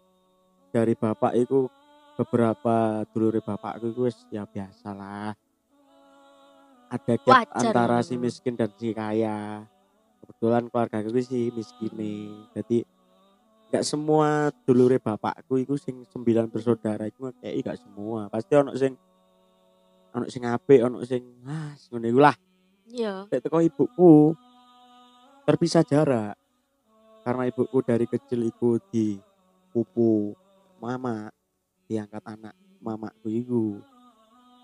dari 0.76 0.92
bapak 0.92 1.32
itu 1.40 1.72
beberapa 2.20 3.08
dulure 3.16 3.40
bapakku 3.40 3.88
itu 3.88 4.00
wis 4.04 4.16
ya 4.28 4.44
biasa 4.44 4.92
lah 4.92 5.32
ada 6.90 7.14
gap 7.18 7.34
Wajar 7.34 7.60
antara 7.66 7.98
si 8.02 8.14
itu. 8.14 8.22
miskin 8.22 8.54
dan 8.54 8.70
si 8.78 8.94
kaya. 8.94 9.66
Kebetulan 10.22 10.66
keluarga 10.70 11.02
aku 11.02 11.18
si 11.22 11.50
miskin 11.54 11.92
nih 11.94 12.30
jadi 12.54 12.78
nggak 13.66 13.84
semua 13.84 14.54
dulure 14.62 15.02
bapakku 15.02 15.58
itu 15.58 15.74
sing 15.74 16.06
sembilan 16.06 16.46
bersaudara 16.46 17.10
itu 17.10 17.30
kayak 17.42 17.54
gak 17.66 17.78
semua. 17.82 18.30
Pasti 18.30 18.52
ono 18.54 18.72
sing 18.78 18.94
ono 20.14 20.26
sing 20.30 20.42
apik 20.46 20.80
ono 20.86 21.02
sing 21.02 21.22
ah 21.46 21.74
ngono 21.90 22.06
iku 22.06 22.20
lah. 22.22 22.36
Iya. 22.86 23.26
Teko 23.26 23.58
ibuku 23.62 24.34
terpisah 25.42 25.82
jarak. 25.82 26.38
Karena 27.26 27.50
ibuku 27.50 27.82
dari 27.82 28.06
kecil 28.06 28.46
iku 28.46 28.78
di 28.78 29.18
pupu 29.74 30.30
mama 30.78 31.30
diangkat 31.86 32.22
anak 32.24 32.54
mamaku 32.78 33.26
iku 33.30 33.64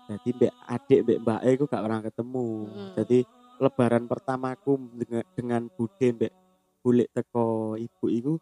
jadi 0.09 0.29
mbak 0.35 0.53
adik 0.67 0.99
mbak 1.03 1.19
mbak 1.23 1.39
iku 1.49 1.63
gak 1.65 1.83
pernah 1.83 2.01
ketemu 2.03 2.47
Hmm. 2.67 2.91
jadi 2.95 3.17
lebaran 3.57 4.03
pertamaku 4.05 4.71
dengan, 4.97 5.23
dengan 5.33 5.61
bude 5.71 6.07
mbak 6.13 6.33
bulik 6.83 7.07
teko 7.11 7.79
ibu 7.79 8.05
iku 8.07 8.33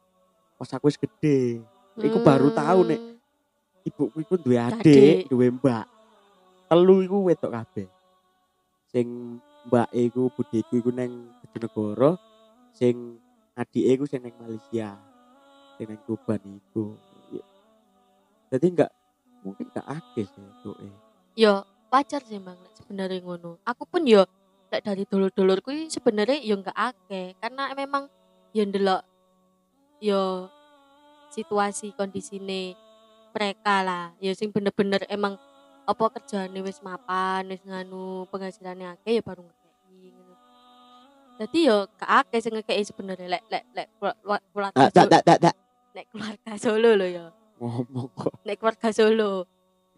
pas 0.57 0.69
aku 0.73 0.89
gede 0.93 1.61
Iku 1.91 2.23
baru 2.23 2.55
tahu, 2.55 2.87
Nek. 2.87 3.01
Hmm, 3.03 3.19
ibuku 3.83 4.17
iku 4.23 4.39
duwe 4.39 4.55
Adik. 4.55 4.79
adik, 4.79 5.17
duwe 5.27 5.51
mbak. 5.51 5.83
Telu 6.71 7.03
iku 7.03 7.17
wedok 7.27 7.51
kabeh. 7.51 7.87
Sing 8.87 9.07
mbak 9.67 9.91
iku 9.91 10.31
budeku 10.31 10.79
iku 10.79 10.89
neng 10.89 11.35
Bojonegoro, 11.43 12.15
sing 12.71 13.19
adike 13.53 13.91
iku 13.91 14.07
sing 14.07 14.23
neng 14.23 14.39
Malaysia. 14.39 14.95
Sing 15.75 15.85
neng 15.91 15.99
Tuban 16.07 16.39
iku. 16.63 16.95
Ya. 18.51 18.59
Jadi 18.59 18.67
enggak 18.67 18.91
mungkin 19.41 19.65
enggak 19.71 19.87
akeh 19.87 20.27
sih 20.27 20.43
itu 20.43 20.71
eh. 20.83 20.95
yo 21.39 21.63
wajar 21.87 22.19
sih 22.27 22.35
bang 22.37 22.59
sebenarnya 22.75 23.23
ngono 23.23 23.57
aku 23.63 23.87
pun 23.87 24.03
yo 24.03 24.27
lek 24.67 24.83
dari 24.83 25.07
dulur-dulurku 25.07 25.71
sebenarnya 25.87 26.43
yo 26.43 26.59
nggak 26.59 26.75
akeh 26.75 27.31
karena 27.39 27.71
memang 27.71 28.11
yo 28.51 28.61
ndelok 28.67 29.01
yo 30.03 30.51
situasi 31.31 31.95
kondisine 31.95 32.75
mereka 33.31 33.87
lah 33.87 34.11
yo 34.19 34.35
sing 34.35 34.51
bener-bener 34.51 34.99
emang 35.07 35.39
apa 35.87 36.03
kerjaane 36.19 36.59
wis 36.59 36.83
mapan 36.83 37.47
wis 37.47 37.63
nganu 37.63 38.27
penghasilannya 38.29 38.99
akeh 38.99 39.17
ya 39.17 39.23
baru 39.23 39.47
ngono 39.47 40.35
jadi 41.39 41.59
yo 41.71 41.77
akeh 41.97 42.39
sing 42.43 42.53
ngekei 42.53 42.83
sebenarnya 42.83 43.39
lek 43.39 43.43
lek 43.47 43.63
lek 43.73 43.87
keluar- 43.97 44.43
keluarga 44.51 44.75
Ah, 44.75 44.91
tak 44.91 45.07
tak 45.07 45.23
tak 45.23 45.37
tak 45.39 45.55
lek 45.95 46.05
keluarga 46.11 46.51
Solo 46.59 46.93
lo 46.99 47.07
yo 47.07 47.31
ngomong 47.69 48.09
kok. 48.17 48.33
nek 48.41 48.57
keluarga 48.57 48.89
Solo 48.89 49.45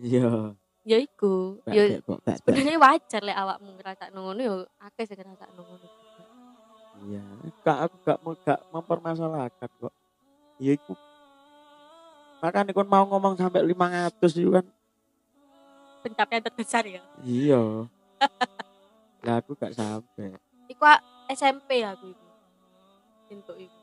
Iya. 0.01 0.57
Ya 0.83 0.97
iku. 0.99 1.63
Ya 1.69 2.01
sebenarnya 2.35 2.75
wajar 2.75 3.21
lek 3.23 3.37
awakmu 3.39 3.69
ngrasakno 3.79 4.19
ngono 4.19 4.41
ya 4.43 4.55
akeh 4.83 5.07
sing 5.07 5.15
ngrasakno 5.15 5.61
ngono. 5.63 5.87
Iya, 7.03 7.23
gak 7.67 7.77
aku 7.89 7.95
gak 8.03 8.19
gak 8.47 8.59
mempermasalahkan 8.71 9.69
kok. 9.79 9.93
Iya 10.59 10.75
iku. 10.75 10.93
Makanya 12.43 12.75
kon 12.75 12.87
mau 12.87 13.07
ngomong 13.07 13.39
sampai 13.39 13.63
500 13.63 14.19
itu 14.35 14.51
kan. 14.51 14.65
Pencapaian 16.03 16.43
terbesar 16.43 16.83
ya. 16.83 16.99
Iya. 17.23 17.87
Lah 19.23 19.35
aku 19.39 19.55
gak 19.55 19.71
sampai. 19.71 20.35
Iku 20.67 20.83
SMP 21.31 21.79
aku 21.83 22.11
iku. 22.11 22.27
Entuk 23.31 23.55
iku. 23.55 23.82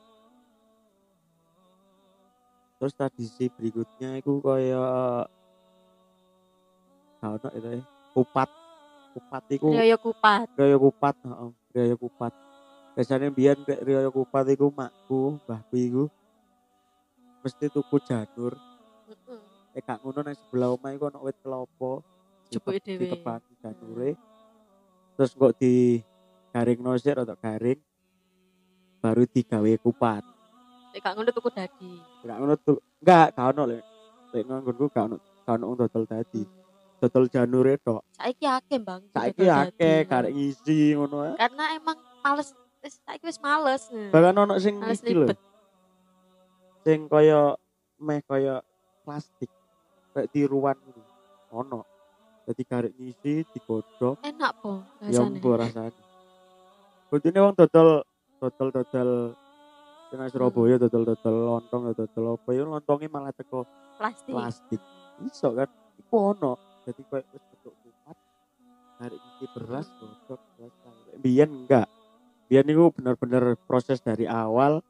Terus 2.81 2.97
tradisi 2.97 3.45
berikutnya 3.53 4.17
itu 4.17 4.41
kayak 4.41 5.29
gak 7.21 7.29
ono 7.37 7.49
itu 7.53 7.67
ya. 7.77 7.81
Kupat. 8.17 8.49
Kupat 9.13 9.43
itu 9.53 9.69
Rioyo 9.69 9.97
kupat. 10.01 10.49
Raya 10.57 10.77
kupat, 10.81 11.15
heeh. 11.21 11.51
Raya 11.77 11.93
kupat. 11.93 12.33
Biasanya 12.97 13.29
biyen 13.29 13.61
kayak 13.61 13.85
Raya 13.85 14.09
kupat 14.09 14.49
iku 14.49 14.73
makku, 14.73 15.37
mbahku 15.45 15.75
iku 15.77 16.03
mesti 17.45 17.69
tuku 17.69 18.01
janur. 18.01 18.57
Heeh. 18.57 19.77
Eh 19.77 19.81
gak 19.85 20.01
ngono 20.01 20.25
nang 20.25 20.33
sebelah 20.33 20.73
omah 20.73 20.89
iku 20.97 21.13
ono 21.13 21.21
wit 21.21 21.37
kelapa. 21.37 22.01
Jupuke 22.49 22.81
Ditep- 22.81 22.97
dhewe. 22.97 23.01
Ditebangi 23.05 23.53
janure. 23.61 24.09
Terus 25.21 25.31
kok 25.37 25.53
di 25.61 26.01
garing 26.49 26.81
nosir 26.81 27.13
atau 27.13 27.37
garing 27.37 27.77
baru 29.05 29.29
digawe 29.29 29.71
kupat. 29.85 30.30
Lek 30.91 30.99
gak 31.03 31.13
ngono 31.15 31.29
tuku 31.31 31.49
dadi. 31.55 31.91
Gak 32.27 32.37
ngono 32.37 32.53
tuh. 32.59 32.77
Enggak, 32.99 33.27
gak 33.35 33.47
ono 33.55 33.63
lek. 33.71 33.83
Lek 34.35 34.43
nganggonku 34.47 34.85
gak 34.91 35.05
ono 35.07 35.17
gak 35.47 35.55
ono 35.55 35.73
dodol 35.79 36.03
dadi. 36.07 36.41
Dodol 37.01 37.25
janure 37.33 37.73
tok. 37.81 38.01
Saiki 38.13 38.45
akeh, 38.45 38.79
Bang. 38.83 39.01
Saiki 39.09 39.47
akeh 39.49 40.05
karek 40.05 40.31
ngisi 40.35 40.93
ngono. 40.93 41.33
Karena 41.39 41.73
emang 41.73 41.97
males 42.21 42.53
wis 42.83 42.99
saiki 43.07 43.25
wis 43.25 43.39
males. 43.41 43.83
Bahkan 43.89 44.35
ono 44.37 44.53
sing 44.59 44.77
iki 44.83 45.13
lho. 45.15 45.27
sing 46.81 47.05
kaya 47.05 47.53
meh 48.01 48.25
kaya 48.25 48.57
plastik 49.05 49.49
kayak 50.17 50.33
tiruan 50.33 50.73
gitu 50.81 51.01
ono 51.53 51.85
jadi 52.49 52.63
karek 52.65 52.93
ngisi 52.97 53.45
digodhog 53.53 54.17
Enak 54.25 54.51
po 54.65 54.81
ya 55.05 55.21
rasane. 55.21 55.37
mbok 55.37 55.55
rasane 55.61 56.01
Buktinya 57.13 57.45
wong 57.45 57.53
dodol 57.53 58.01
dodol 58.41 58.69
dodol 58.73 59.09
nang 60.17 60.29
Surabaya 60.31 60.75
dodol 60.75 61.03
dodol 61.07 61.35
lontong 61.47 61.91
ya 61.91 61.93
dodol 61.95 62.25
apa? 62.35 62.49
Ya 62.51 62.63
lontongnya 62.67 63.07
malah 63.11 63.33
teko 63.35 63.63
Plastik. 63.95 64.33
plastik. 64.33 64.81
Iso 65.23 65.53
kan? 65.53 65.69
Iku 65.99 66.15
ono. 66.35 66.53
Jadi 66.83 67.01
kayak 67.05 67.25
wis 67.29 67.43
bentuk 67.45 67.73
kupat 67.85 68.17
karek 68.97 69.19
ngisi 69.21 69.45
beras 69.53 69.87
godhog 70.01 70.41
beras 70.57 70.73
biyen 71.21 71.49
enggak. 71.53 71.87
Biyen 72.49 72.65
niku 72.65 72.89
bener-bener 72.91 73.55
proses 73.69 74.01
dari 74.01 74.25
awal 74.25 74.81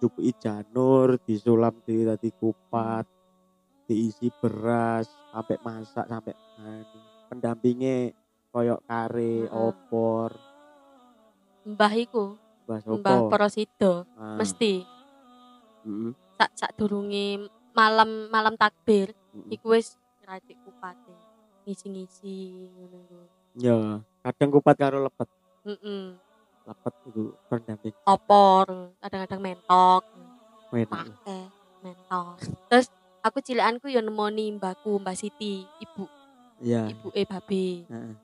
cukup 0.00 0.24
janur 0.40 1.20
disulam 1.22 1.76
di 1.84 2.02
tadi 2.02 2.32
kupat 2.32 3.04
diisi 3.84 4.32
beras 4.40 5.08
sampai 5.32 5.56
masak 5.60 6.08
sampai 6.08 6.34
anu 6.64 6.98
pendampingnya 7.28 8.12
koyok 8.52 8.80
kare 8.88 9.48
opor. 9.52 10.30
Mbah 11.64 11.94
iku, 11.96 12.36
Mbah 12.64 12.80
opor 12.88 13.28
Porosido 13.28 14.08
Ah, 14.16 14.40
mesti 14.40 14.84
mm, 15.84 16.16
sak 16.40 16.50
sak 16.56 16.70
durunge 16.80 17.44
malam 17.76 18.32
malam 18.32 18.56
takbir 18.56 19.12
mm. 19.36 19.52
iku 19.52 19.76
wis 19.76 20.00
ngracik 20.24 20.56
kupate. 20.64 21.12
Ngisi-ngisi 21.64 22.68
ngono 22.76 22.96
iku. 23.04 23.20
ya 23.60 23.76
kadang 24.24 24.50
kupat 24.52 24.76
karo 24.76 25.04
lepet 25.04 25.28
Heeh. 25.64 26.16
lepet 26.64 26.94
itu 27.08 27.22
pendamping 27.48 27.94
Opor, 28.08 28.96
kadang-kadang 29.00 29.40
mentok, 29.40 30.02
enak 30.72 30.88
pake 30.88 31.40
mentok. 31.84 32.36
Terus 32.72 32.88
aku 33.20 33.40
cilekanku 33.40 33.88
yo 33.92 34.00
nemoni 34.00 34.52
mbahku, 34.56 35.00
Mbak 35.00 35.16
Siti, 35.16 35.64
ibu, 35.80 36.04
ya 36.60 36.88
ibu 36.88 37.08
eh 37.16 37.24
babe 37.28 37.88
Heeh. 37.88 38.14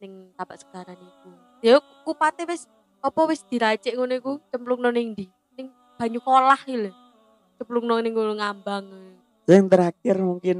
ning 0.00 0.12
tapak 0.36 0.56
segaran 0.60 0.96
iku. 0.96 1.30
Ya 1.60 1.76
kupate 2.04 2.48
wis 2.48 2.64
apa 3.00 3.20
wis 3.28 3.42
diracik 3.48 3.96
ngono 3.96 4.12
iku 4.16 4.32
cemplungno 4.52 4.92
ning 4.92 5.16
ndi? 5.16 5.26
Ning 5.56 5.72
banyu 5.96 6.20
kolah 6.20 6.60
iki 6.64 6.88
lho. 6.88 6.92
Cemplungno 7.56 8.00
ning 8.00 8.12
ngono 8.12 8.36
ngambang. 8.36 8.86
yang 9.50 9.66
terakhir 9.66 10.14
mungkin 10.22 10.58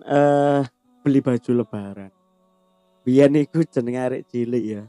eh 0.00 0.64
beli 1.04 1.20
baju 1.20 1.50
lebaran 1.60 2.12
biyen 3.04 3.36
iku 3.36 3.60
jenenge 3.68 4.00
arek 4.00 4.22
cilik 4.32 4.64
ya 4.64 4.82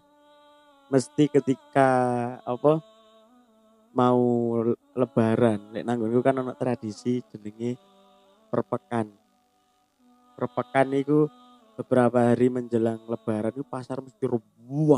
mesti 0.87 1.27
ketika 1.27 1.89
apa 2.47 2.79
mau 3.91 4.23
lebaran 4.95 5.75
lek 5.75 5.83
nanggonku 5.83 6.23
kan 6.23 6.39
ono 6.39 6.55
tradisi 6.55 7.19
jenenge 7.27 7.75
perpekan 8.47 9.11
perpekan 10.39 10.87
iku 10.95 11.27
beberapa 11.75 12.31
hari 12.31 12.47
menjelang 12.47 13.03
lebaran 13.03 13.51
itu 13.51 13.67
pasar 13.67 13.99
mesti 13.99 14.31
rubuh 14.31 14.95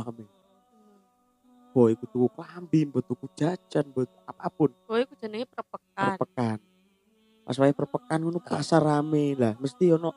boy 1.74 1.98
iku 1.98 2.06
tuku 2.06 2.28
klambi 2.38 2.86
mbok 2.86 3.02
tuku 3.02 3.26
jajan 3.34 3.90
mbok 3.90 4.06
apa 4.30 4.46
pun. 4.54 4.70
Oh 4.86 4.96
iku 5.02 5.18
jenenge 5.18 5.50
perpekan. 5.50 6.22
perpekan. 6.22 6.58
Pas 7.44 7.58
wae 7.58 7.74
perpekan 7.74 8.22
ngono 8.22 8.38
pasar 8.38 8.86
rame. 8.86 9.34
Lah 9.34 9.58
mesti 9.58 9.90
ono 9.90 10.14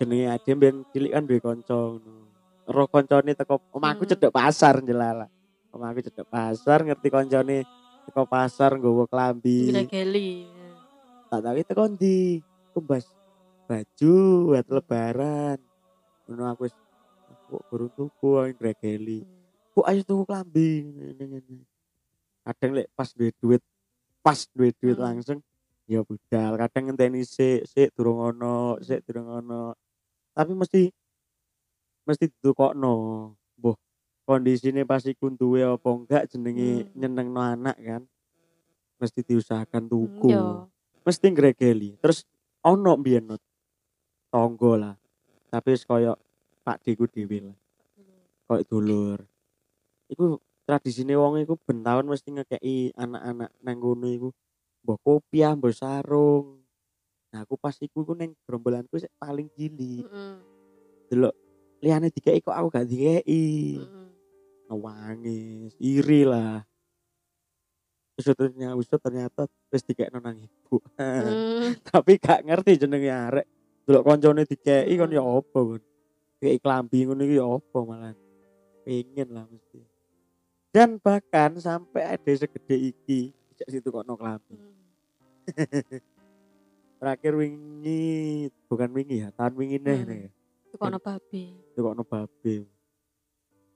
jenenge 0.00 0.32
ade 0.32 0.50
ben 0.56 0.80
cilik 0.88 1.12
kan 1.12 1.22
duwe 1.28 1.40
kanca 1.44 1.76
ngono. 1.76 2.32
Ro 2.64 2.88
kancane 2.88 3.36
teko 3.36 3.60
omahku 3.76 4.08
Hmm. 4.08 4.10
cedek 4.16 4.32
pasar 4.32 4.80
jelala 4.80 5.28
omahku 5.68 6.00
cedek 6.00 6.24
pasar 6.24 6.80
ngerti 6.80 7.08
kancane 7.12 7.68
teko 8.08 8.24
pasar 8.24 8.80
nggawa 8.80 9.04
klambi. 9.04 9.68
Gregeli. 9.68 10.48
tak 11.28 11.44
tahu 11.44 11.60
teko 11.60 11.84
ndi? 11.92 12.40
Kumbas 12.72 13.04
baju 13.68 14.16
buat 14.48 14.66
lebaran. 14.72 15.58
Ngono 16.24 16.42
aku 16.48 16.64
kok 17.44 17.62
burung 17.68 17.92
tuku 17.92 18.56
gregeli 18.56 19.43
bu 19.74 19.82
ayo 19.84 20.00
tuku 20.06 20.22
klambi 20.24 20.86
kadang 22.44 22.70
lek 22.76 22.88
pas 22.94 23.10
duwe 23.10 23.34
duit 23.42 23.62
pas 24.22 24.38
duwe 24.54 24.70
duit 24.78 24.94
Hmm. 24.96 25.04
langsung 25.10 25.38
ya 25.84 26.00
budal. 26.00 26.56
Kadang 26.56 26.82
ngenteni 26.88 27.26
sik 27.26 27.66
sik 27.66 27.92
durung 27.92 28.20
ono 28.22 28.78
sik 28.80 29.04
durung 29.04 29.28
ono. 29.28 29.74
Tapi 30.32 30.52
mesti 30.54 30.88
mesti 32.04 32.24
ditukokno 32.30 32.94
mbuh 33.58 33.76
kondisine 34.24 34.84
pas 34.84 35.02
iku 35.04 35.28
duwe 35.32 35.64
apa 35.64 35.88
enggak 35.88 36.24
jenenge 36.30 36.84
Hmm. 36.84 36.90
nyenengno 36.94 37.40
anak 37.40 37.76
kan 37.80 38.02
mesti 39.00 39.20
diusahakan 39.20 39.84
tuku. 39.90 40.30
Yo. 40.30 40.68
mesti 41.04 41.26
ngregeli. 41.28 42.00
Terus 42.00 42.24
ono 42.64 42.96
mbiyen 42.96 43.28
Nut. 43.28 43.42
tonggo 44.32 44.74
lah. 44.74 44.96
Tapi 45.52 45.76
wis 45.76 45.84
koyo 45.84 46.16
Pak 46.64 46.80
Deku 46.80 47.04
dhewe 47.06 47.52
lah. 47.52 47.56
Koyo 48.48 48.62
dulur 48.64 49.18
iku 50.14 50.38
tradisine 50.64 51.14
wong 51.18 51.44
iku 51.44 51.60
ben 51.60 51.84
taun 51.84 52.08
mesti 52.08 52.32
ngekeki 52.32 52.96
anak-anak 52.96 53.50
nang 53.60 53.76
ngono 53.76 54.08
iku. 54.08 54.28
Mbok 54.84 54.98
kopiah 55.04 55.52
mbok 55.56 55.74
sarung. 55.76 56.64
Nah 57.32 57.44
aku 57.44 57.58
pas 57.60 57.76
iku 57.82 58.06
iku 58.06 58.14
ning 58.16 58.32
gerombolanku 58.48 58.96
sik 58.96 59.12
paling 59.18 59.50
cilik 59.52 60.06
Heeh. 60.06 60.36
delok 61.10 61.34
liyane 61.82 62.08
dikeki 62.08 62.40
kok 62.46 62.56
aku 62.56 62.68
gak 62.72 62.88
dikeki. 62.88 63.82
Heeh. 63.82 64.08
nangis 64.70 65.74
iri 65.82 66.22
lah. 66.24 66.64
Ternyata 68.14 68.78
wis 68.78 68.88
ternyata 68.88 69.42
wis 69.68 69.82
dikekno 69.84 70.22
nang 70.22 70.38
ibu. 70.38 70.80
Hmm. 70.96 71.74
tapi 71.90 72.16
gak 72.16 72.46
ngerti 72.46 72.86
jenenge 72.86 73.10
arek. 73.10 73.46
Delok 73.84 74.04
koncone 74.06 74.48
dikeki 74.48 74.94
kon 74.96 75.12
ya 75.12 75.20
apa 75.20 75.58
kon. 75.58 75.82
Kayak 76.40 76.60
klambi 76.64 76.98
ngono 77.04 77.22
iki 77.26 77.36
ya 77.36 77.46
apa 77.50 77.78
malah. 77.84 78.14
Pengen 78.84 79.28
lah 79.32 79.44
mesti 79.48 79.93
dan 80.74 80.98
bahkan 80.98 81.54
sampai 81.56 82.02
ada 82.10 82.32
segede 82.34 82.90
iki 82.90 83.30
sejak 83.48 83.68
situ 83.70 83.88
kok 83.88 84.02
no 84.02 84.18
klambi 84.18 84.58
terakhir 86.98 87.32
wingi 87.32 88.04
bukan 88.66 88.90
wingi 88.90 89.22
ya 89.22 89.28
tahun 89.32 89.54
wingi 89.54 89.78
nih 89.78 89.96
Hmm. 89.96 90.10
nih 90.10 90.26
Iku 90.66 90.82
ono 90.82 90.98
babi. 90.98 91.54
itu 91.54 91.78
kok 91.78 91.94
no 91.94 92.02
babe 92.02 92.54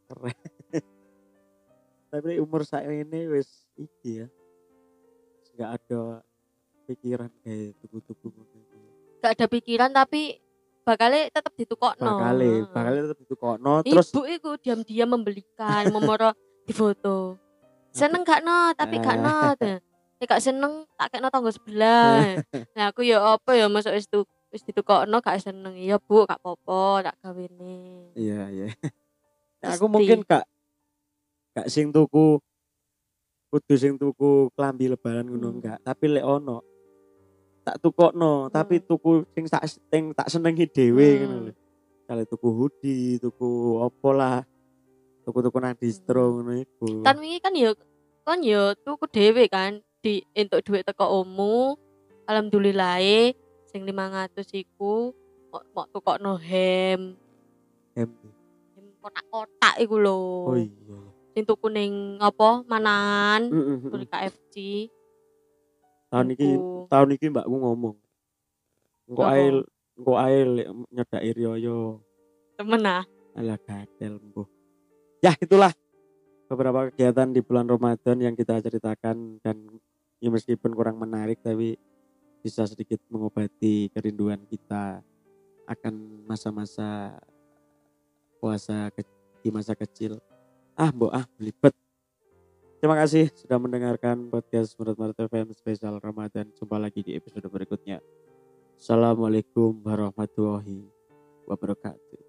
keren 0.04 0.34
tapi 2.10 2.30
umur 2.36 2.64
saya 2.64 2.90
ini 2.90 3.28
wis 3.28 3.46
iki 3.76 4.24
ya 4.24 4.28
nggak 5.54 5.70
ada 5.72 6.02
pikiran 6.84 7.30
kayak 7.38 7.78
tubuh-tubuh 7.78 8.30
ngono 8.32 8.54
iki. 8.56 8.78
Gak 9.18 9.32
ada 9.34 9.46
pikiran 9.46 9.90
tapi 9.92 10.38
bakalnya 10.80 11.28
tetap 11.28 11.52
ditukokno. 11.52 12.00
bakale 12.08 12.46
Heeh. 12.48 12.70
bakale 12.70 12.98
tetep 13.04 13.18
ditukokno 13.20 13.72
terus 13.82 14.08
Ibu 14.08 14.22
iku 14.32 14.50
diam-diam 14.56 15.10
membelikan, 15.12 15.82
memoro 15.94 16.32
di 16.68 16.72
foto. 16.76 17.40
Seneng 17.96 18.22
gak 18.28 18.44
no, 18.44 18.76
tapi 18.76 19.00
gak 19.00 19.16
no. 19.16 19.56
Ya 20.18 20.24
gak 20.28 20.44
seneng 20.44 20.84
tak 21.00 21.16
kena 21.16 21.32
tangga 21.32 21.48
sebelah. 21.48 22.36
Nah 22.76 22.92
aku 22.92 23.00
ya 23.06 23.22
apa 23.22 23.56
ya 23.56 23.66
masuk 23.72 23.96
wis 23.96 24.04
tu 24.06 24.28
Wis 24.48 24.64
ditukokno 24.64 25.20
gak 25.20 25.44
seneng. 25.44 25.76
Iya, 25.76 26.00
Bu, 26.00 26.24
gak 26.24 26.40
apa-apa, 26.40 27.04
tak 27.04 27.16
gawene. 27.20 28.08
Iya, 28.16 28.48
iya. 28.48 28.72
Nah, 29.60 29.76
aku 29.76 29.92
mungkin 29.92 30.24
gak 30.24 30.48
gak 31.52 31.68
sing 31.68 31.92
tuku 31.92 32.40
kudu 33.52 33.74
sing 33.76 34.00
tuku 34.00 34.48
klambi 34.56 34.88
lebaran 34.88 35.28
ngono 35.28 35.48
Hmm. 35.48 35.56
enggak, 35.60 35.78
tapi 35.84 36.04
lek 36.08 36.24
ono 36.24 36.64
tak 37.64 37.76
tukokno, 37.84 38.48
tapi 38.48 38.80
Hmm. 38.80 38.86
tuku 38.88 39.10
sing 39.36 39.44
tak 39.52 39.64
sing 39.68 40.16
tak 40.16 40.32
senengi 40.32 40.64
dhewe 40.64 41.08
Hmm. 41.08 41.20
ngono 41.20 41.36
lho. 41.48 41.52
Kali 42.08 42.24
tuku 42.24 42.48
hoodie, 42.48 43.20
tuku 43.20 43.48
opo 43.84 44.16
lah. 44.16 44.40
Tuku-tuku 45.28 45.60
nang 45.60 45.76
distro 45.76 46.24
Hmm. 46.24 46.32
ngono 46.40 46.52
iku. 46.56 47.04
Kan 47.04 47.20
wingi 47.20 47.36
kan 47.44 47.52
ya 47.52 47.76
kan 48.24 48.40
ya 48.40 48.72
tuku 48.80 49.04
dhewe 49.12 49.44
kan 49.52 49.84
di 50.00 50.24
entuk 50.32 50.64
duit 50.64 50.88
teko 50.88 51.04
omu. 51.20 51.76
Alhamdulillah 52.24 52.96
sing 53.68 53.84
500 53.84 54.48
iku 54.56 55.12
mau, 55.52 55.60
mau 55.76 55.84
tukokno 55.92 56.40
hem. 56.40 57.12
Em. 57.92 58.08
Hem 58.72 58.86
kotak-kotak 59.04 59.76
iku 59.84 60.00
lho. 60.00 60.20
Oh 60.48 60.56
iya. 60.56 60.96
Sing 61.36 61.44
tuku 61.44 61.68
ning 61.68 62.16
apa? 62.24 62.64
Manan. 62.64 63.52
Heeh, 63.52 63.76
Tuku 63.84 63.96
di 64.00 64.08
KFC. 64.08 64.54
Tahun 66.08 66.32
iki 66.32 66.48
tahun 66.88 67.08
iki 67.20 67.28
mbakku 67.28 67.52
ngomong. 67.52 67.96
Engko 69.12 69.22
ae 69.28 69.44
engko 69.92 70.12
ae 70.16 70.36
nyedaki 70.88 71.36
riyo 71.36 72.00
Temen 72.56 72.80
ah. 72.88 73.04
Alah 73.36 73.60
gatel 73.60 74.16
mbuh. 74.24 74.57
Ya 75.18 75.34
itulah 75.34 75.74
beberapa 76.46 76.88
kegiatan 76.88 77.28
di 77.34 77.42
bulan 77.42 77.66
Ramadan 77.66 78.16
yang 78.22 78.34
kita 78.38 78.62
ceritakan 78.62 79.42
dan 79.42 79.56
ya 80.22 80.30
meskipun 80.30 80.72
kurang 80.72 80.96
menarik 81.02 81.42
tapi 81.42 81.74
bisa 82.40 82.64
sedikit 82.70 83.02
mengobati 83.10 83.90
kerinduan 83.90 84.46
kita 84.46 85.02
akan 85.68 86.24
masa-masa 86.24 87.18
puasa 88.38 88.88
ke- 88.94 89.04
di 89.42 89.50
masa 89.50 89.74
kecil. 89.74 90.22
Ah, 90.78 90.94
mbok 90.94 91.10
ah 91.10 91.26
belibet. 91.34 91.74
Terima 92.78 92.94
kasih 92.94 93.34
sudah 93.34 93.58
mendengarkan 93.58 94.30
podcast 94.30 94.78
Menurut 94.78 94.96
Maret 95.02 95.18
FM 95.26 95.50
spesial 95.50 95.98
Ramadan. 95.98 96.46
Jumpa 96.54 96.78
lagi 96.78 97.02
di 97.02 97.18
episode 97.18 97.50
berikutnya. 97.50 97.98
Assalamualaikum 98.78 99.82
warahmatullahi 99.82 100.86
wabarakatuh. 101.50 102.27